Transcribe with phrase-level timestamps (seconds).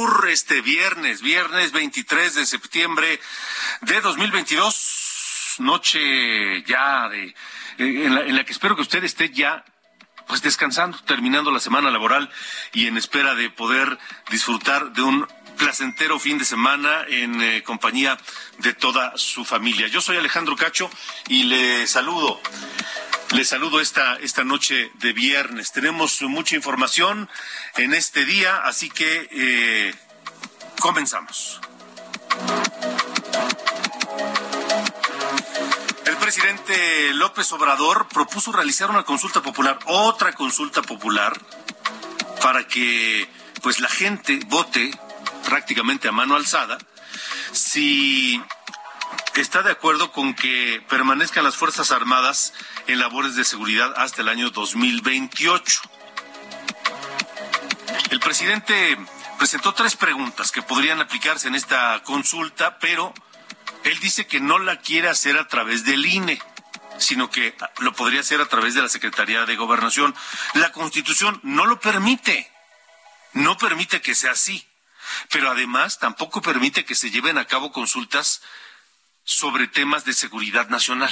[0.00, 3.20] Este viernes, viernes 23 de septiembre
[3.82, 7.34] de 2022, noche ya de eh,
[7.76, 9.62] en la, en la que espero que usted esté ya
[10.26, 12.30] pues descansando, terminando la semana laboral
[12.72, 13.98] y en espera de poder
[14.30, 15.26] disfrutar de un
[15.58, 18.16] placentero fin de semana en eh, compañía
[18.58, 19.86] de toda su familia.
[19.88, 20.90] Yo soy Alejandro Cacho
[21.28, 22.40] y le saludo.
[23.32, 25.70] Les saludo esta, esta noche de viernes.
[25.70, 27.28] Tenemos mucha información
[27.76, 29.94] en este día, así que eh,
[30.80, 31.60] comenzamos.
[36.04, 41.40] El presidente López Obrador propuso realizar una consulta popular, otra consulta popular,
[42.42, 43.28] para que
[43.62, 44.90] pues la gente vote
[45.44, 46.78] prácticamente a mano alzada
[47.52, 48.42] si
[49.34, 52.52] está de acuerdo con que permanezcan las Fuerzas Armadas
[52.86, 55.80] en labores de seguridad hasta el año 2028.
[58.10, 58.98] El presidente
[59.38, 63.14] presentó tres preguntas que podrían aplicarse en esta consulta, pero
[63.84, 66.40] él dice que no la quiere hacer a través del INE,
[66.98, 70.14] sino que lo podría hacer a través de la Secretaría de Gobernación.
[70.54, 72.50] La Constitución no lo permite,
[73.32, 74.68] no permite que sea así,
[75.30, 78.42] pero además tampoco permite que se lleven a cabo consultas
[79.30, 81.10] sobre temas de seguridad nacional.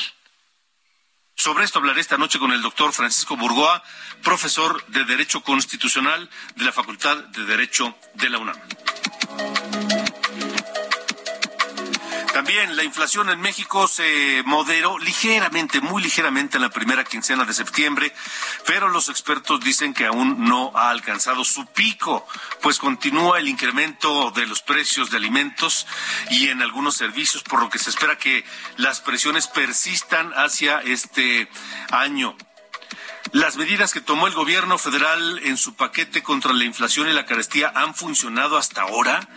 [1.37, 3.81] Sobre esto hablaré esta noche con el doctor Francisco Burgoa,
[4.25, 8.59] profesor de Derecho Constitucional de la Facultad de Derecho de la UNAM.
[12.48, 17.53] También la inflación en México se moderó ligeramente, muy ligeramente en la primera quincena de
[17.53, 18.14] septiembre,
[18.64, 22.26] pero los expertos dicen que aún no ha alcanzado su pico,
[22.62, 25.86] pues continúa el incremento de los precios de alimentos
[26.31, 28.47] y en algunos servicios, por lo que se espera que
[28.78, 31.50] las presiones persistan hacia este
[31.91, 32.34] año.
[33.33, 37.27] Las medidas que tomó el gobierno federal en su paquete contra la inflación y la
[37.27, 39.28] carestía han funcionado hasta ahora.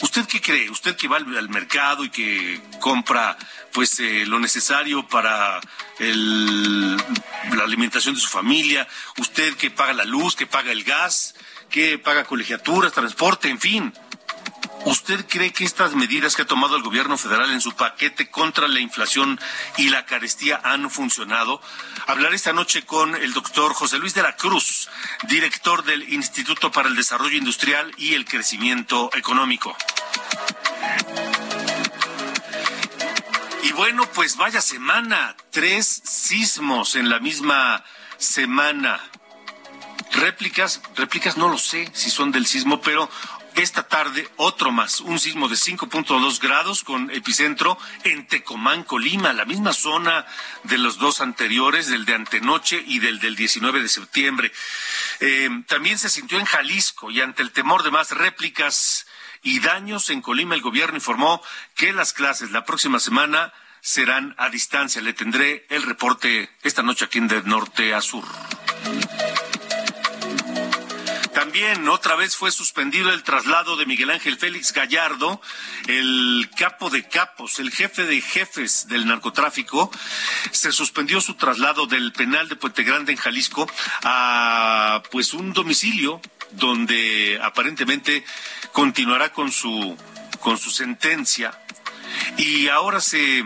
[0.00, 0.70] ¿Usted qué cree?
[0.70, 3.36] ¿Usted que va al, mercado y que compra
[3.72, 5.60] pues eh, lo necesario para
[5.98, 8.88] el, la alimentación de su familia?
[9.18, 11.34] ¿Usted que paga la luz, que paga el gas,
[11.70, 13.92] que paga colegiaturas, transporte, en fin?
[14.84, 18.68] ¿Usted cree que estas medidas que ha tomado el gobierno federal en su paquete contra
[18.68, 19.38] la inflación
[19.76, 21.60] y la carestía han funcionado?
[22.06, 24.88] Hablaré esta noche con el doctor José Luis de la Cruz,
[25.28, 29.76] director del Instituto para el Desarrollo Industrial y el Crecimiento Económico.
[33.62, 37.84] Y bueno, pues vaya semana, tres sismos en la misma
[38.16, 39.00] semana.
[40.12, 43.10] Réplicas, réplicas no lo sé si son del sismo, pero
[43.58, 49.44] esta tarde, otro más, un sismo de 5.2 grados con epicentro en Tecomán, Colima, la
[49.44, 50.24] misma zona
[50.62, 54.52] de los dos anteriores, del de antenoche y del del 19 de septiembre.
[55.20, 59.06] Eh, también se sintió en Jalisco y ante el temor de más réplicas
[59.42, 61.42] y daños en Colima, el gobierno informó
[61.74, 65.02] que las clases la próxima semana serán a distancia.
[65.02, 68.24] Le tendré el reporte esta noche aquí en De Norte a Sur.
[71.58, 75.40] También otra vez fue suspendido el traslado de Miguel Ángel Félix Gallardo,
[75.88, 79.90] el capo de capos, el jefe de jefes del narcotráfico.
[80.52, 83.68] Se suspendió su traslado del penal de Puente Grande en Jalisco
[84.04, 86.20] a pues un domicilio
[86.52, 88.24] donde aparentemente
[88.70, 89.98] continuará con su
[90.38, 91.60] con su sentencia
[92.36, 93.44] y ahora se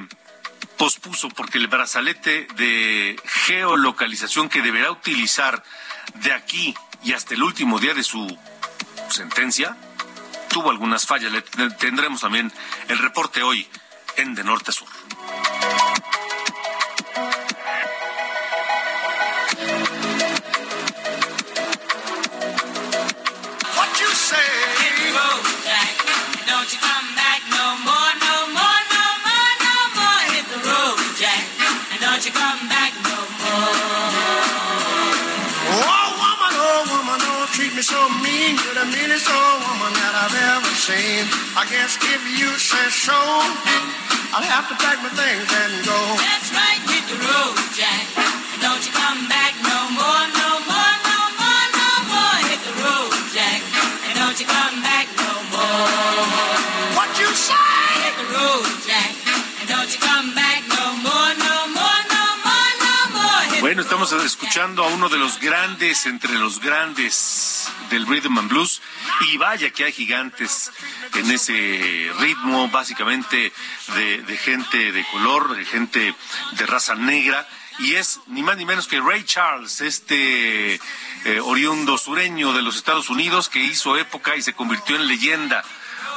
[0.83, 5.63] pospuso porque el brazalete de geolocalización que deberá utilizar
[6.15, 6.75] de aquí
[7.05, 8.37] y hasta el último día de su
[9.09, 9.77] sentencia
[10.49, 11.33] tuvo algunas fallas.
[11.79, 12.53] Tendremos también
[12.89, 13.65] el reporte hoy
[14.17, 14.89] en De Norte a Sur.
[38.03, 41.23] So mean, you're the meanest old woman that I've ever seen.
[41.55, 43.15] I guess if you say so,
[44.35, 45.99] I'll have to pack my things and go.
[46.19, 48.03] That's right, hit the road, Jack.
[48.59, 52.37] Don't you come back no more, no more, no more, no more.
[52.51, 53.61] Hit the road, Jack.
[54.11, 56.27] And don't you come back no more.
[56.99, 57.55] What you say?
[58.03, 59.15] Hit the road, Jack.
[59.63, 63.61] And don't you come back no more, no more, no more, no more.
[63.63, 67.15] Bueno, estamos escuchando a uno de los grandes entre los grandes
[67.91, 68.81] del rhythm and blues
[69.33, 70.71] y vaya que hay gigantes
[71.15, 73.53] en ese ritmo, básicamente
[73.95, 76.15] de, gente de color, de gente
[76.53, 77.47] de raza negra
[77.79, 82.77] y es ni más ni menos que Ray Charles, este eh, oriundo sureño de los
[82.77, 85.65] Estados Unidos que hizo época y se convirtió en leyenda.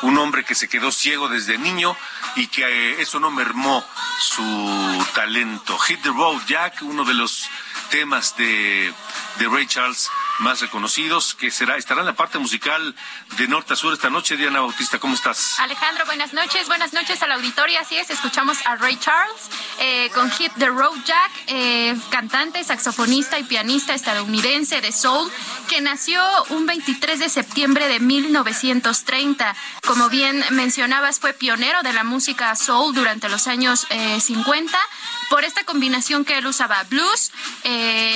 [0.01, 1.95] Un hombre que se quedó ciego desde niño
[2.35, 3.83] y que eh, eso no mermó
[4.19, 5.77] su talento.
[5.79, 7.49] Hit the Road Jack, uno de los
[7.89, 8.93] temas de,
[9.39, 10.09] de Ray Charles
[10.39, 12.95] más reconocidos, que será, estará en la parte musical
[13.37, 14.35] de norte a sur esta noche.
[14.35, 15.59] Diana Bautista, ¿cómo estás?
[15.59, 16.67] Alejandro, buenas noches.
[16.67, 17.81] Buenas noches a la auditoría.
[17.81, 19.49] Así es, escuchamos a Ray Charles
[19.79, 25.31] eh, con Hit the Road Jack, eh, cantante, saxofonista y pianista estadounidense de soul,
[25.69, 29.55] que nació un 23 de septiembre de 1930.
[29.87, 33.85] Como bien mencionabas, fue pionero de la música soul durante los años
[34.19, 34.81] 50 eh,
[35.29, 37.31] por esta combinación que él usaba blues,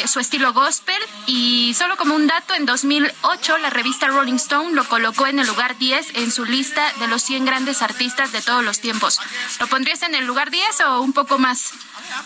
[0.05, 4.83] su estilo gospel y solo como un dato, en 2008 la revista Rolling Stone lo
[4.87, 8.63] colocó en el lugar 10 en su lista de los 100 grandes artistas de todos
[8.63, 9.19] los tiempos.
[9.59, 11.71] ¿Lo pondrías en el lugar 10 o un poco más,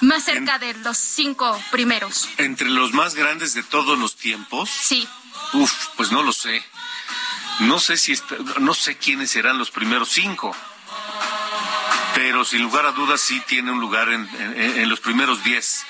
[0.02, 2.30] más cerca de los cinco primeros?
[2.38, 4.70] ¿Entre los más grandes de todos los tiempos?
[4.70, 5.08] Sí.
[5.54, 6.64] Uf, pues no lo sé.
[7.60, 8.14] No sé si
[8.60, 10.56] no sé quiénes serán los primeros cinco
[12.16, 15.84] pero sin lugar a dudas sí tiene un lugar en, en los primeros diez.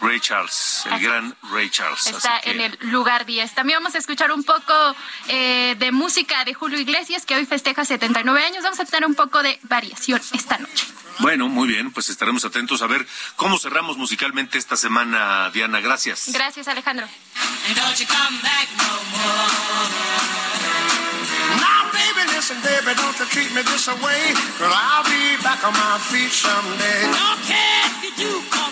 [0.00, 2.06] Ray Charles, el gran Ray Charles.
[2.06, 3.54] Está en el lugar 10.
[3.54, 4.94] También vamos a escuchar un poco
[5.28, 8.62] eh, de música de Julio Iglesias, que hoy festeja 79 años.
[8.62, 10.86] Vamos a tener un poco de variación esta noche.
[11.20, 15.80] Bueno, muy bien, pues estaremos atentos a ver cómo cerramos musicalmente esta semana, Diana.
[15.80, 16.28] Gracias.
[16.30, 17.08] Gracias, Alejandro.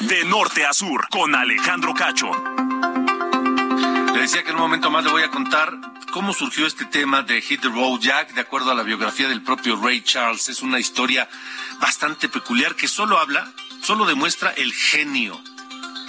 [0.01, 2.31] De norte a sur, con Alejandro Cacho.
[4.13, 5.73] Le decía que en un momento más le voy a contar
[6.13, 9.43] cómo surgió este tema de Hit the Road Jack, de acuerdo a la biografía del
[9.43, 10.49] propio Ray Charles.
[10.49, 11.29] Es una historia
[11.81, 13.51] bastante peculiar que solo habla,
[13.83, 15.41] solo demuestra el genio,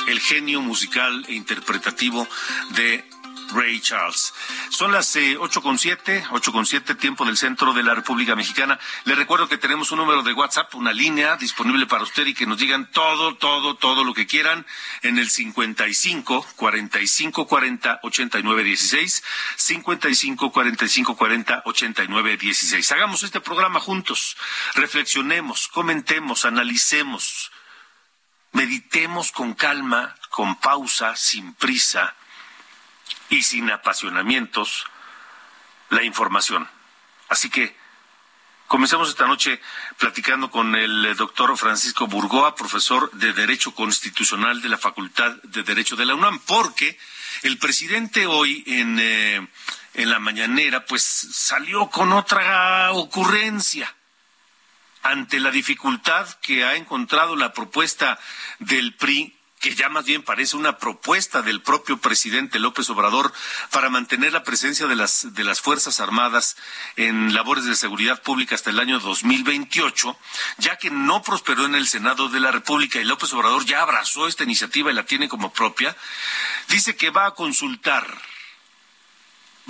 [0.07, 2.27] el genio musical e interpretativo
[2.75, 3.03] de
[3.51, 4.33] Ray Charles.
[4.69, 8.35] Son las eh, ocho con siete, ocho con siete, tiempo del centro de la República
[8.35, 8.79] Mexicana.
[9.05, 12.45] Le recuerdo que tenemos un número de WhatsApp, una línea disponible para usted y que
[12.45, 14.65] nos digan todo, todo, todo lo que quieran
[15.01, 19.23] en el 55 45 40 89 16,
[19.55, 22.91] 55 45 40 89 16.
[22.91, 24.37] Hagamos este programa juntos,
[24.73, 27.51] reflexionemos, comentemos, analicemos,
[28.51, 32.15] meditemos con calma, con pausa, sin prisa
[33.29, 34.85] y sin apasionamientos
[35.89, 36.67] la información.
[37.29, 37.75] Así que
[38.67, 39.61] comencemos esta noche
[39.97, 45.95] platicando con el doctor Francisco Burgoa, profesor de Derecho Constitucional de la Facultad de Derecho
[45.95, 46.97] de la UNAM, porque
[47.43, 49.47] el presidente hoy en, eh,
[49.93, 53.93] en la mañanera pues salió con otra ocurrencia
[55.03, 58.19] ante la dificultad que ha encontrado la propuesta
[58.57, 59.34] del PRI
[59.65, 63.33] que ya más bien parece una propuesta del propio presidente López Obrador
[63.71, 66.55] para mantener la presencia de las, de las Fuerzas Armadas
[66.97, 70.15] en labores de seguridad pública hasta el año 2028,
[70.59, 74.27] ya que no prosperó en el Senado de la República y López Obrador ya abrazó
[74.27, 75.97] esta iniciativa y la tiene como propia,
[76.69, 78.05] dice que va a consultar,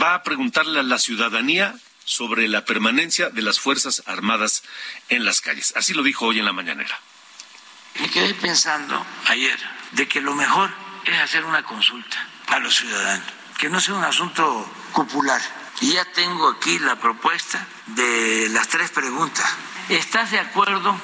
[0.03, 1.73] va a preguntarle a la ciudadanía
[2.03, 4.63] sobre la permanencia de las Fuerzas Armadas
[5.07, 5.71] en las calles.
[5.77, 6.99] Así lo dijo hoy en la mañanera.
[8.01, 9.57] Me quedé pensando ayer
[9.95, 10.69] de que lo mejor
[11.05, 13.25] es hacer una consulta a los ciudadanos,
[13.57, 15.41] que no sea un asunto popular.
[15.81, 19.45] Y ya tengo aquí la propuesta de las tres preguntas.
[19.89, 20.97] ¿Estás de acuerdo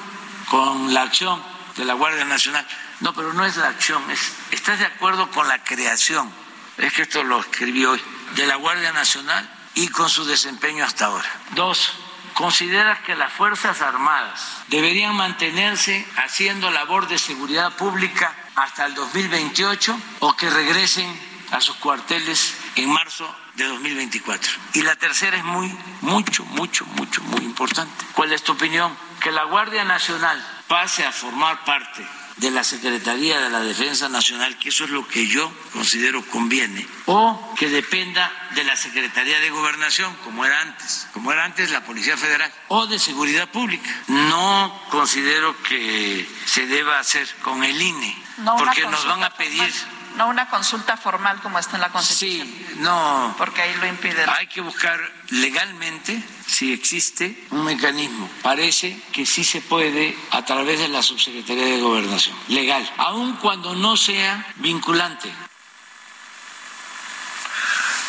[0.48, 1.42] con la acción
[1.76, 2.66] de la Guardia Nacional.
[3.00, 6.30] No, pero no es la acción, es, ¿estás de acuerdo con la creación?
[6.78, 8.00] Es que esto lo escribí hoy,
[8.34, 11.28] de la Guardia Nacional y con su desempeño hasta ahora.
[11.50, 11.92] Dos,
[12.34, 19.98] ¿consideras que las Fuerzas Armadas deberían mantenerse haciendo labor de seguridad pública hasta el 2028
[20.20, 21.08] o que regresen
[21.50, 24.50] a sus cuarteles en marzo de 2024.
[24.74, 28.06] Y la tercera es muy, mucho, mucho, mucho, muy importante.
[28.14, 28.96] ¿Cuál es tu opinión?
[29.20, 32.06] Que la Guardia Nacional pase a formar parte
[32.36, 36.86] de la Secretaría de la Defensa Nacional, que eso es lo que yo considero conviene,
[37.06, 41.84] o que dependa de la Secretaría de Gobernación, como era antes, como era antes la
[41.84, 43.88] Policía Federal, o de Seguridad Pública.
[44.08, 48.21] No considero que se deba hacer con el INE,
[48.58, 49.72] porque nos van a pedir
[50.16, 52.46] no una consulta formal como está en la Constitución.
[52.46, 53.34] Sí, no.
[53.38, 54.24] Porque ahí lo impide.
[54.28, 58.28] Hay que buscar legalmente si existe un mecanismo.
[58.42, 62.36] Parece que sí se puede a través de la Subsecretaría de Gobernación.
[62.48, 62.88] Legal.
[62.98, 65.32] Aun cuando no sea vinculante.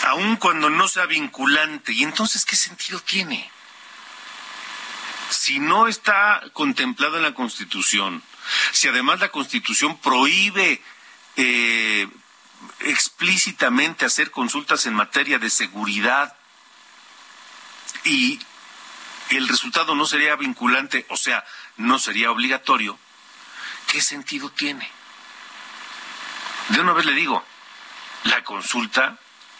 [0.07, 1.93] Aun cuando no sea vinculante.
[1.93, 3.49] ¿Y entonces qué sentido tiene?
[5.29, 8.21] Si no está contemplado en la Constitución,
[8.71, 10.81] si además la Constitución prohíbe
[11.35, 12.07] eh,
[12.79, 16.35] explícitamente hacer consultas en materia de seguridad
[18.03, 18.39] y
[19.29, 21.43] el resultado no sería vinculante, o sea,
[21.77, 22.97] no sería obligatorio,
[23.87, 24.89] ¿qué sentido tiene?
[26.69, 27.43] De una vez le digo,
[28.23, 29.17] la consulta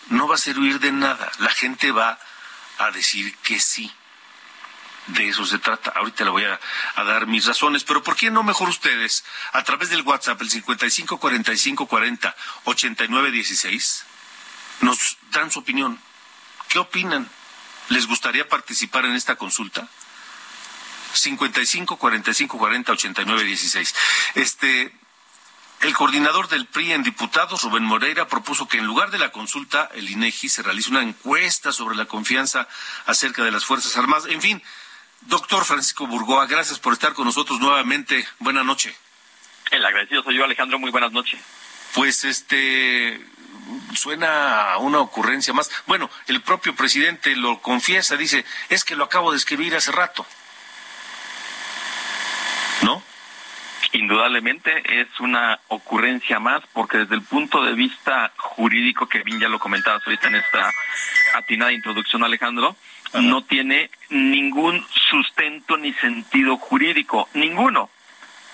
[0.08, 2.20] no va a servir de nada, la gente va
[2.78, 3.92] a decir que sí
[5.08, 5.92] de eso se trata.
[5.96, 6.60] Ahorita le voy a,
[7.04, 11.18] dar mis razones, pero ¿por qué no mejor ustedes a través del WhatsApp, el 55
[11.18, 14.06] 45 40 89 16,
[14.82, 16.00] nos dan su opinión?
[16.70, 17.30] ¿Qué opinan?
[17.90, 19.88] ¿Les gustaría participar en esta consulta?
[21.14, 23.96] 55 45 40 89 16.
[24.36, 24.94] Este,
[25.82, 29.90] el coordinador del PRI en diputados, Rubén Moreira, propuso que en lugar de la consulta,
[29.94, 32.68] el INEGI se realice una encuesta sobre la confianza
[33.06, 34.28] acerca de las Fuerzas Armadas.
[34.30, 34.64] En fin,
[35.28, 38.28] Doctor Francisco Burgoa, gracias por estar con nosotros nuevamente.
[38.40, 38.96] Buenas noches.
[39.72, 40.80] El agradecido soy yo, Alejandro.
[40.80, 41.40] Muy buenas noches.
[41.94, 43.20] Pues este
[43.96, 45.72] suena a una ocurrencia más.
[45.86, 50.26] Bueno, el propio presidente lo confiesa, dice, es que lo acabo de escribir hace rato.
[52.82, 53.02] ¿No?
[53.94, 59.48] Indudablemente es una ocurrencia más porque desde el punto de vista jurídico, que bien ya
[59.48, 60.72] lo comentabas ahorita en esta
[61.36, 62.76] atinada introducción, Alejandro,
[63.22, 67.90] no tiene ningún sustento ni sentido jurídico, ninguno.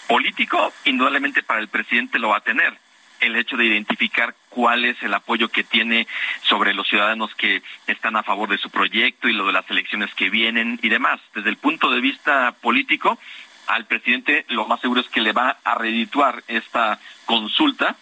[0.07, 2.77] Político, indudablemente para el presidente lo va a tener.
[3.19, 6.07] El hecho de identificar cuál es el apoyo que tiene
[6.43, 10.13] sobre los ciudadanos que están a favor de su proyecto y lo de las elecciones
[10.15, 11.19] que vienen y demás.
[11.35, 13.19] Desde el punto de vista político,
[13.67, 17.95] al presidente lo más seguro es que le va a redituar esta consulta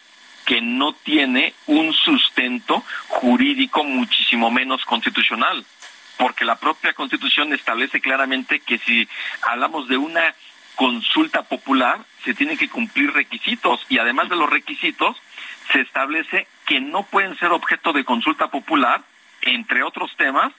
[0.45, 5.65] que no tiene un sustento jurídico muchísimo menos constitucional
[6.17, 9.07] porque la propia Constitución establece claramente que si
[9.41, 10.33] hablamos de una
[10.75, 15.17] consulta popular, se tienen que cumplir requisitos y además de los requisitos,
[15.71, 19.01] se establece que no pueden ser objeto de consulta popular,
[19.41, 20.53] entre otros temas,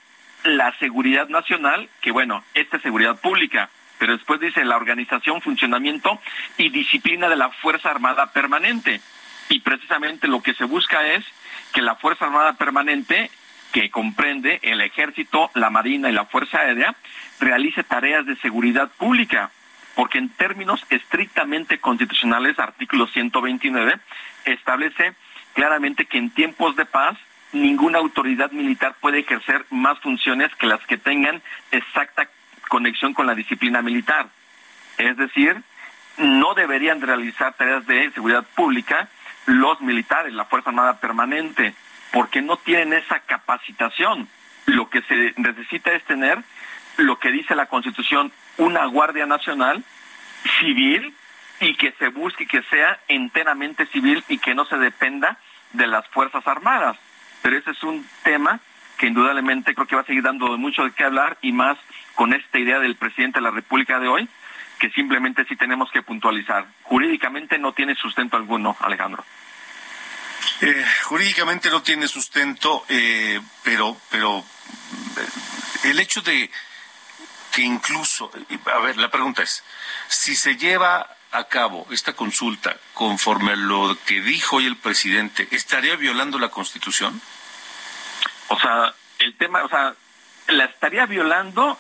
[0.44, 6.20] la seguridad nacional, que bueno, esta es seguridad pública, pero después dice la organización, funcionamiento
[6.56, 9.00] y disciplina de la Fuerza Armada Permanente.
[9.48, 11.24] Y precisamente lo que se busca es
[11.72, 13.30] que la Fuerza Armada Permanente
[13.72, 16.94] que comprende el Ejército, la Marina y la Fuerza Aérea,
[17.40, 19.50] realice tareas de seguridad pública,
[19.94, 23.98] porque en términos estrictamente constitucionales, artículo 129
[24.44, 25.14] establece
[25.54, 27.18] claramente que en tiempos de paz
[27.52, 32.28] ninguna autoridad militar puede ejercer más funciones que las que tengan exacta
[32.68, 34.28] conexión con la disciplina militar.
[34.98, 35.56] Es decir,
[36.18, 39.08] no deberían realizar tareas de seguridad pública
[39.46, 41.74] los militares, la Fuerza Armada Permanente,
[42.12, 44.28] porque no tienen esa capacitación.
[44.66, 46.38] Lo que se necesita es tener
[46.96, 49.84] lo que dice la Constitución, una Guardia Nacional
[50.60, 51.14] civil
[51.60, 55.38] y que se busque que sea enteramente civil y que no se dependa
[55.72, 56.96] de las Fuerzas Armadas.
[57.42, 58.60] Pero ese es un tema
[58.96, 61.78] que indudablemente creo que va a seguir dando mucho de qué hablar y más
[62.14, 64.28] con esta idea del presidente de la República de hoy,
[64.80, 66.66] que simplemente sí tenemos que puntualizar.
[66.82, 69.24] Jurídicamente no tiene sustento alguno, Alejandro.
[70.60, 76.50] Eh, jurídicamente no tiene sustento, eh, pero, pero eh, el hecho de
[77.52, 78.30] que incluso,
[78.66, 79.62] a ver, la pregunta es,
[80.08, 85.46] si se lleva a cabo esta consulta conforme a lo que dijo hoy el presidente,
[85.50, 87.20] ¿estaría violando la Constitución?
[88.48, 89.94] O sea, el tema, o sea,
[90.48, 91.78] la estaría violando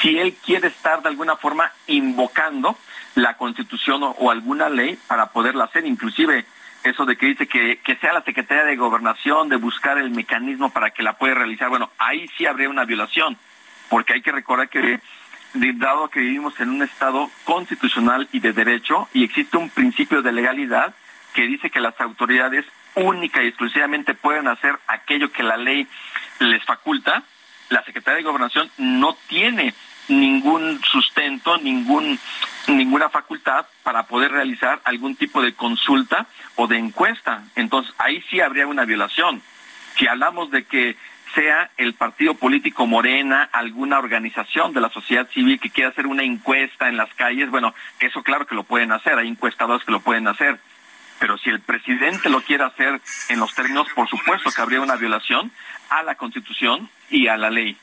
[0.00, 2.78] si él quiere estar de alguna forma invocando
[3.14, 6.46] la constitución o, alguna ley para poderla hacer, inclusive
[6.88, 10.70] eso de que dice que, que sea la Secretaría de Gobernación de buscar el mecanismo
[10.70, 13.36] para que la pueda realizar, bueno, ahí sí habría una violación,
[13.88, 15.00] porque hay que recordar que
[15.74, 20.32] dado que vivimos en un estado constitucional y de derecho y existe un principio de
[20.32, 20.94] legalidad
[21.34, 22.64] que dice que las autoridades
[22.94, 25.86] única y exclusivamente pueden hacer aquello que la ley
[26.38, 27.22] les faculta,
[27.68, 29.74] la Secretaría de Gobernación no tiene
[30.08, 32.18] ningún sustento, ningún
[32.68, 37.44] ninguna facultad para poder realizar algún tipo de consulta o de encuesta.
[37.54, 39.42] Entonces, ahí sí habría una violación.
[39.96, 40.96] Si hablamos de que
[41.34, 46.22] sea el partido político Morena, alguna organización de la sociedad civil que quiera hacer una
[46.22, 50.00] encuesta en las calles, bueno, eso claro que lo pueden hacer, hay encuestadores que lo
[50.00, 50.58] pueden hacer.
[51.18, 54.96] Pero si el presidente lo quiere hacer en los términos, por supuesto que habría una
[54.96, 55.50] violación
[55.88, 57.76] a la Constitución y a la ley.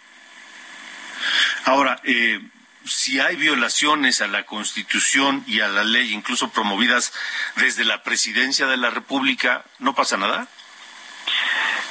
[1.65, 2.42] Ahora, eh,
[2.86, 7.13] si hay violaciones a la Constitución y a la ley, incluso promovidas
[7.56, 10.48] desde la presidencia de la República, ¿no pasa nada?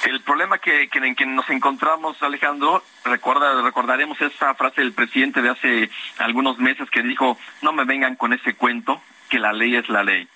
[0.05, 5.51] El problema que, en que nos encontramos, Alejandro, recuerda, recordaremos esa frase del presidente de
[5.51, 9.89] hace algunos meses que dijo, no me vengan con ese cuento, que la ley es
[9.89, 10.29] la ley.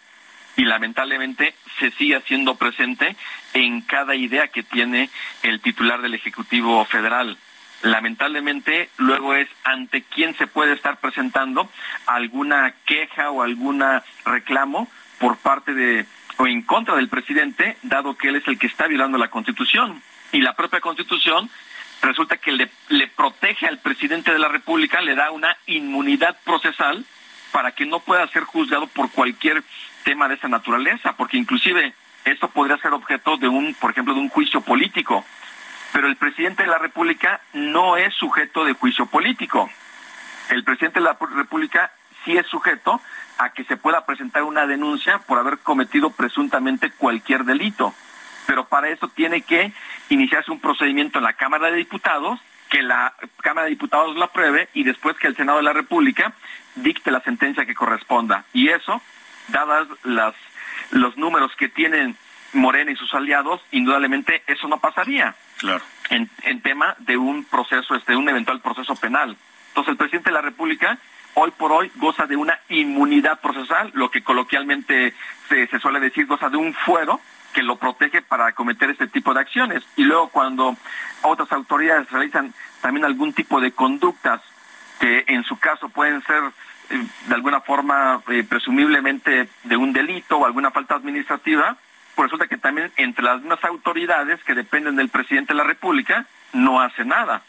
[0.57, 3.17] Y lamentablemente se sigue haciendo presente
[3.53, 5.11] en cada idea que tiene
[5.43, 7.37] el titular del Ejecutivo Federal.
[7.83, 11.71] Lamentablemente, luego es ante quién se puede estar presentando
[12.07, 16.07] alguna queja o alguna reclamo por parte de
[16.39, 20.03] o en contra del presidente, dado que él es el que está violando la Constitución.
[20.33, 21.49] Y la propia Constitución
[22.03, 27.05] resulta que le, le protege al presidente de la República, le da una inmunidad procesal
[27.53, 29.63] para que no pueda ser juzgado por cualquier
[30.05, 34.21] tema de esa naturaleza, porque inclusive esto podría ser objeto de un, por ejemplo, de
[34.21, 35.25] un juicio político.
[35.93, 39.71] Pero el presidente de la República no es sujeto de juicio político.
[40.51, 41.91] El presidente de la República
[42.25, 43.01] sí es sujeto
[43.39, 47.95] a que se pueda presentar una denuncia por haber cometido presuntamente cualquier delito.
[48.47, 49.73] Pero para eso tiene que
[50.09, 52.41] iniciarse un procedimiento en la Cámara de Diputados,
[52.71, 56.33] que la Cámara de Diputados lo apruebe y después que el Senado de la República
[56.77, 58.45] dicte la sentencia que corresponda.
[58.53, 59.01] Y eso,
[59.49, 60.35] dadas las,
[60.91, 62.17] los números que tienen
[62.53, 65.35] Morena y sus aliados, indudablemente eso no pasaría.
[65.59, 65.83] Claro.
[66.11, 69.37] En, en tema de un proceso, este, un eventual proceso penal.
[69.69, 70.99] Entonces el presidente de la República
[71.39, 75.13] hoy por hoy goza de una inmunidad procesal, lo que coloquialmente
[75.49, 77.21] se, suele decir goza de un fuero
[77.53, 79.83] que lo protege para cometer este tipo de acciones.
[79.97, 80.77] Y luego cuando
[81.23, 84.41] otras autoridades realizan también algún tipo de conductas
[84.99, 86.43] que en su caso pueden ser
[86.89, 91.77] eh, de alguna forma eh, presumiblemente de un delito o alguna falta administrativa,
[92.17, 96.27] pues resulta que también entre las mismas autoridades que dependen del presidente de la República
[96.53, 97.43] no hace nada,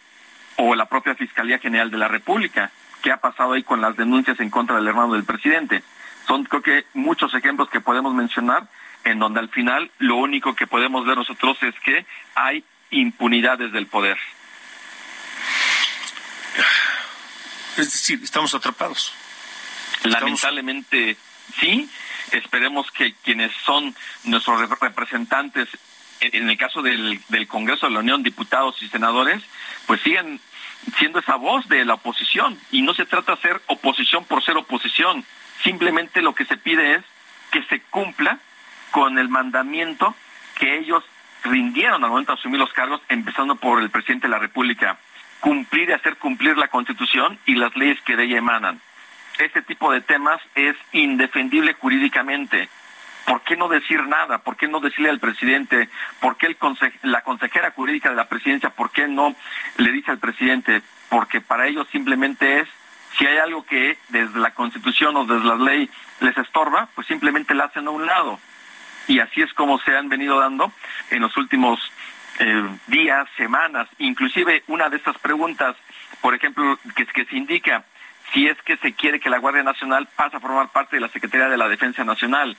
[0.57, 2.69] o la propia Fiscalía General de la República
[3.01, 5.83] qué ha pasado ahí con las denuncias en contra del hermano del presidente.
[6.27, 8.67] Son creo que muchos ejemplos que podemos mencionar
[9.03, 13.77] en donde al final lo único que podemos ver nosotros es que hay impunidad desde
[13.77, 14.17] el poder.
[17.77, 19.13] Es decir, estamos atrapados.
[20.03, 21.15] Lamentablemente
[21.59, 21.89] sí,
[22.31, 25.69] esperemos que quienes son nuestros representantes
[26.19, 29.43] en el caso del, del Congreso de la Unión, diputados y senadores,
[29.85, 30.39] pues sigan
[30.97, 32.57] siendo esa voz de la oposición.
[32.71, 35.23] Y no se trata de ser oposición por ser oposición.
[35.63, 37.03] Simplemente lo que se pide es
[37.51, 38.39] que se cumpla
[38.91, 40.15] con el mandamiento
[40.55, 41.03] que ellos
[41.43, 44.97] rindieron al momento de asumir los cargos, empezando por el presidente de la República.
[45.39, 48.81] Cumplir y hacer cumplir la Constitución y las leyes que de ella emanan.
[49.37, 52.69] Este tipo de temas es indefendible jurídicamente.
[53.25, 54.39] ¿Por qué no decir nada?
[54.39, 55.89] ¿Por qué no decirle al presidente?
[56.19, 56.55] ¿Por qué
[57.03, 59.35] la consejera jurídica de la presidencia, por qué no
[59.77, 60.81] le dice al presidente?
[61.09, 62.69] Porque para ellos simplemente es,
[63.17, 65.89] si hay algo que desde la Constitución o desde la ley
[66.21, 68.39] les estorba, pues simplemente la hacen a un lado.
[69.07, 70.71] Y así es como se han venido dando
[71.11, 71.79] en los últimos
[72.39, 73.87] eh, días, semanas.
[73.99, 75.75] Inclusive una de estas preguntas,
[76.21, 77.83] por ejemplo, que se indica
[78.33, 81.09] si es que se quiere que la Guardia Nacional pase a formar parte de la
[81.09, 82.57] Secretaría de la Defensa Nacional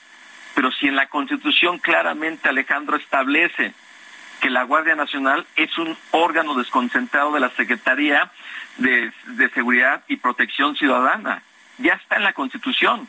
[0.55, 3.73] pero si en la Constitución claramente Alejandro establece
[4.41, 8.31] que la Guardia Nacional es un órgano desconcentrado de la Secretaría
[8.77, 9.11] de,
[9.53, 11.43] Seguridad y Protección Ciudadana,
[11.77, 13.07] ya está en la Constitución.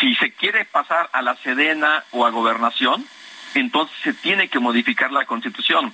[0.00, 3.06] Si se quiere pasar a la Sedena o a Gobernación,
[3.54, 5.92] entonces se tiene que modificar la Constitución.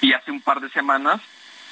[0.00, 1.20] Y hace un par de semanas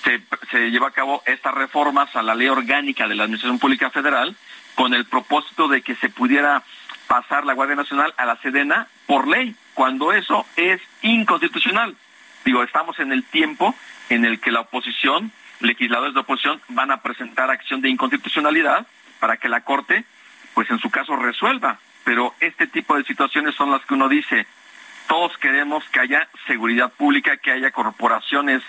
[0.05, 3.91] se, se llevó a cabo estas reformas a la ley orgánica de la Administración Pública
[3.91, 4.37] Federal
[4.75, 6.63] con el propósito de que se pudiera
[7.07, 11.97] pasar la Guardia Nacional a la Sedena por ley, cuando eso es inconstitucional.
[12.45, 13.75] Digo, estamos en el tiempo
[14.09, 18.87] en el que la oposición, legisladores de oposición, van a presentar acción de inconstitucionalidad
[19.21, 20.05] para que la Corte
[20.55, 21.79] pues en su caso resuelva.
[22.05, 24.47] Pero este tipo de situaciones son las que uno dice,
[25.09, 28.63] todos queremos que haya seguridad pública, que haya corporaciones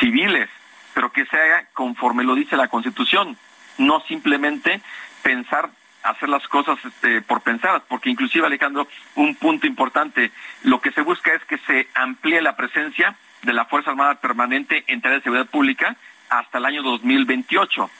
[0.00, 0.48] civiles,
[0.94, 3.36] pero que se haga conforme lo dice la Constitución,
[3.78, 4.80] no simplemente
[5.22, 5.70] pensar
[6.02, 10.30] hacer las cosas este, por pensar, porque inclusive Alejandro, un punto importante,
[10.62, 14.84] lo que se busca es que se amplíe la presencia de la Fuerza Armada Permanente
[14.86, 15.96] en tareas de seguridad pública
[16.28, 17.90] hasta el año 2028.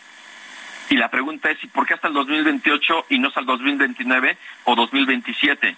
[0.90, 4.38] Y la pregunta es, ¿y por qué hasta el 2028 y no hasta el 2029
[4.64, 5.76] o 2027?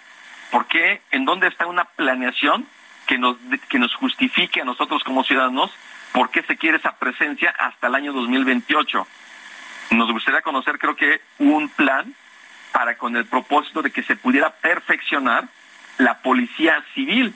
[0.50, 1.02] ¿Por qué?
[1.10, 2.66] ¿En dónde está una planeación
[3.06, 3.36] que nos,
[3.68, 5.72] que nos justifique a nosotros como ciudadanos
[6.12, 9.06] por qué se quiere esa presencia hasta el año 2028?
[9.92, 12.14] Nos gustaría conocer, creo que, un plan
[12.72, 15.48] para con el propósito de que se pudiera perfeccionar
[15.98, 17.34] la policía civil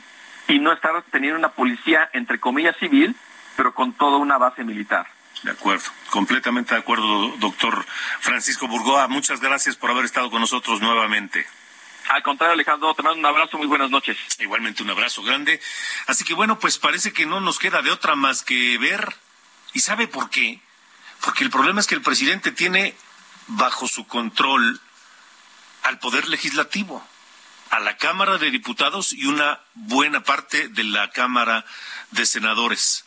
[0.48, 3.16] y no estar teniendo una policía, entre comillas, civil,
[3.56, 5.06] pero con toda una base militar.
[5.42, 7.84] De acuerdo, completamente de acuerdo, doctor
[8.20, 9.08] Francisco Burgoa.
[9.08, 11.46] Muchas gracias por haber estado con nosotros nuevamente.
[12.08, 14.16] Al contrario, Alejandro, te mando un abrazo, muy buenas noches.
[14.38, 15.60] Igualmente un abrazo grande.
[16.06, 19.16] Así que bueno, pues parece que no nos queda de otra más que ver.
[19.72, 20.60] ¿Y sabe por qué?
[21.20, 22.94] Porque el problema es que el presidente tiene
[23.46, 24.80] bajo su control
[25.82, 27.06] al Poder Legislativo,
[27.70, 31.64] a la Cámara de Diputados y una buena parte de la Cámara
[32.10, 33.04] de Senadores.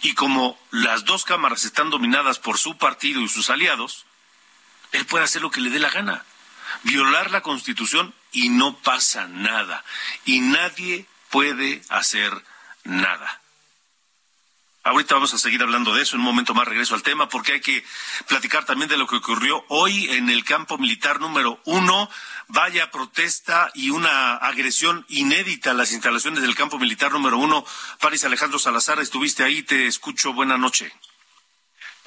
[0.00, 4.06] Y como las dos cámaras están dominadas por su partido y sus aliados,
[4.92, 6.24] él puede hacer lo que le dé la gana,
[6.82, 9.84] violar la Constitución y no pasa nada.
[10.24, 12.32] Y nadie puede hacer
[12.84, 13.40] nada.
[14.84, 17.52] Ahorita vamos a seguir hablando de eso, en un momento más regreso al tema, porque
[17.52, 17.84] hay que
[18.26, 22.08] platicar también de lo que ocurrió hoy en el campo militar número uno.
[22.46, 27.66] Vaya protesta y una agresión inédita a las instalaciones del campo militar número uno.
[28.00, 30.90] París Alejandro Salazar, estuviste ahí, te escucho, buena noche.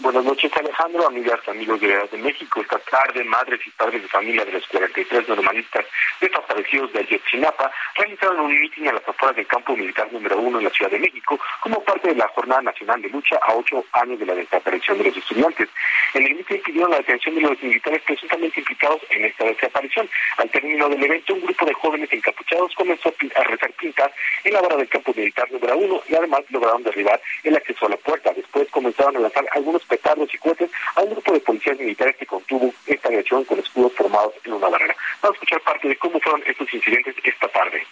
[0.02, 2.60] Buenas noches, Alejandro, amigas, amigos de de México.
[2.60, 5.86] Esta tarde, madres y padres de familia de los 43 normalistas
[6.20, 10.64] desaparecidos de Ayotzinapa realizaron un mitin a las afueras del campo militar número uno en
[10.64, 14.18] la Ciudad de México como parte de la Jornada Nacional de Lucha a ocho años
[14.18, 15.70] de la desaparición de los estudiantes.
[16.16, 20.10] En el mitin pidieron la detención de los militares presuntamente implicados en esta desaparición.
[20.38, 24.12] Al término del evento, un grupo de jóvenes encapuchados comenzó a rezar pintas
[24.44, 27.90] en la barra del campo militar número uno y además lograron derribar el acceso a
[27.90, 28.34] la puerta.
[28.34, 32.26] Después comenzaron a lanzar algunos petardos y cohetes a un grupo de policías militares que
[32.26, 34.96] contuvo esta agresión con escudos formados en una barrera.
[35.22, 37.86] Vamos a escuchar parte de cómo fueron estos incidentes esta tarde.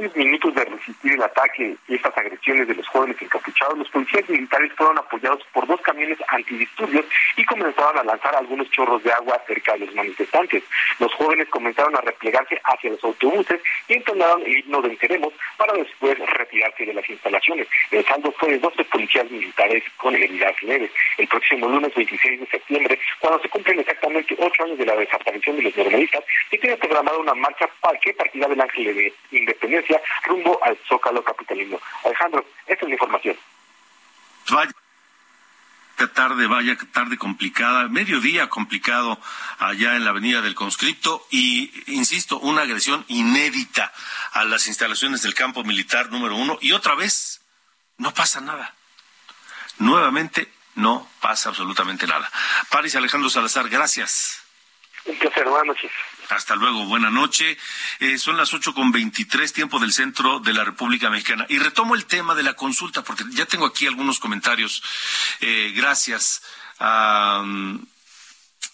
[0.00, 4.26] Varios minutos de resistir el ataque y estas agresiones de los jóvenes encapuchados, los policías
[4.30, 7.04] militares fueron apoyados por dos camiones antidisturbios
[7.36, 10.64] y comenzaron a lanzar algunos chorros de agua cerca de los manifestantes.
[10.98, 16.18] Los jóvenes comenzaron a replegarse hacia los autobuses y entonaron el himno Venceremos para después
[16.18, 17.68] retirarse de las instalaciones.
[17.90, 20.90] El saldo fue de 12 policías militares con heridas leves.
[21.18, 25.56] El próximo lunes 26 de septiembre, cuando se cumplen exactamente ocho años de la desaparición
[25.56, 29.89] de los normalistas, se tiene programada una marcha para que partirá del Ángel de Independencia
[30.24, 31.80] rumbo al Zócalo Capitalino.
[32.04, 33.36] Alejandro, esta es la información.
[34.50, 34.72] Vaya
[36.08, 39.20] tarde, vaya tarde complicada, mediodía complicado
[39.58, 43.92] allá en la avenida del conscripto y, insisto, una agresión inédita
[44.32, 47.42] a las instalaciones del campo militar número uno y otra vez
[47.98, 48.74] no pasa nada.
[49.78, 52.30] Nuevamente no pasa absolutamente nada.
[52.70, 54.39] Paris Alejandro Salazar, gracias.
[55.18, 55.90] Placer, buenas noches.
[56.28, 57.58] Hasta luego, buena noche.
[57.98, 61.46] Eh, son las ocho con veintitrés, tiempo del centro de la República Mexicana.
[61.48, 64.82] Y retomo el tema de la consulta, porque ya tengo aquí algunos comentarios.
[65.40, 66.42] Eh, gracias
[66.78, 67.40] a.
[67.42, 67.84] Um,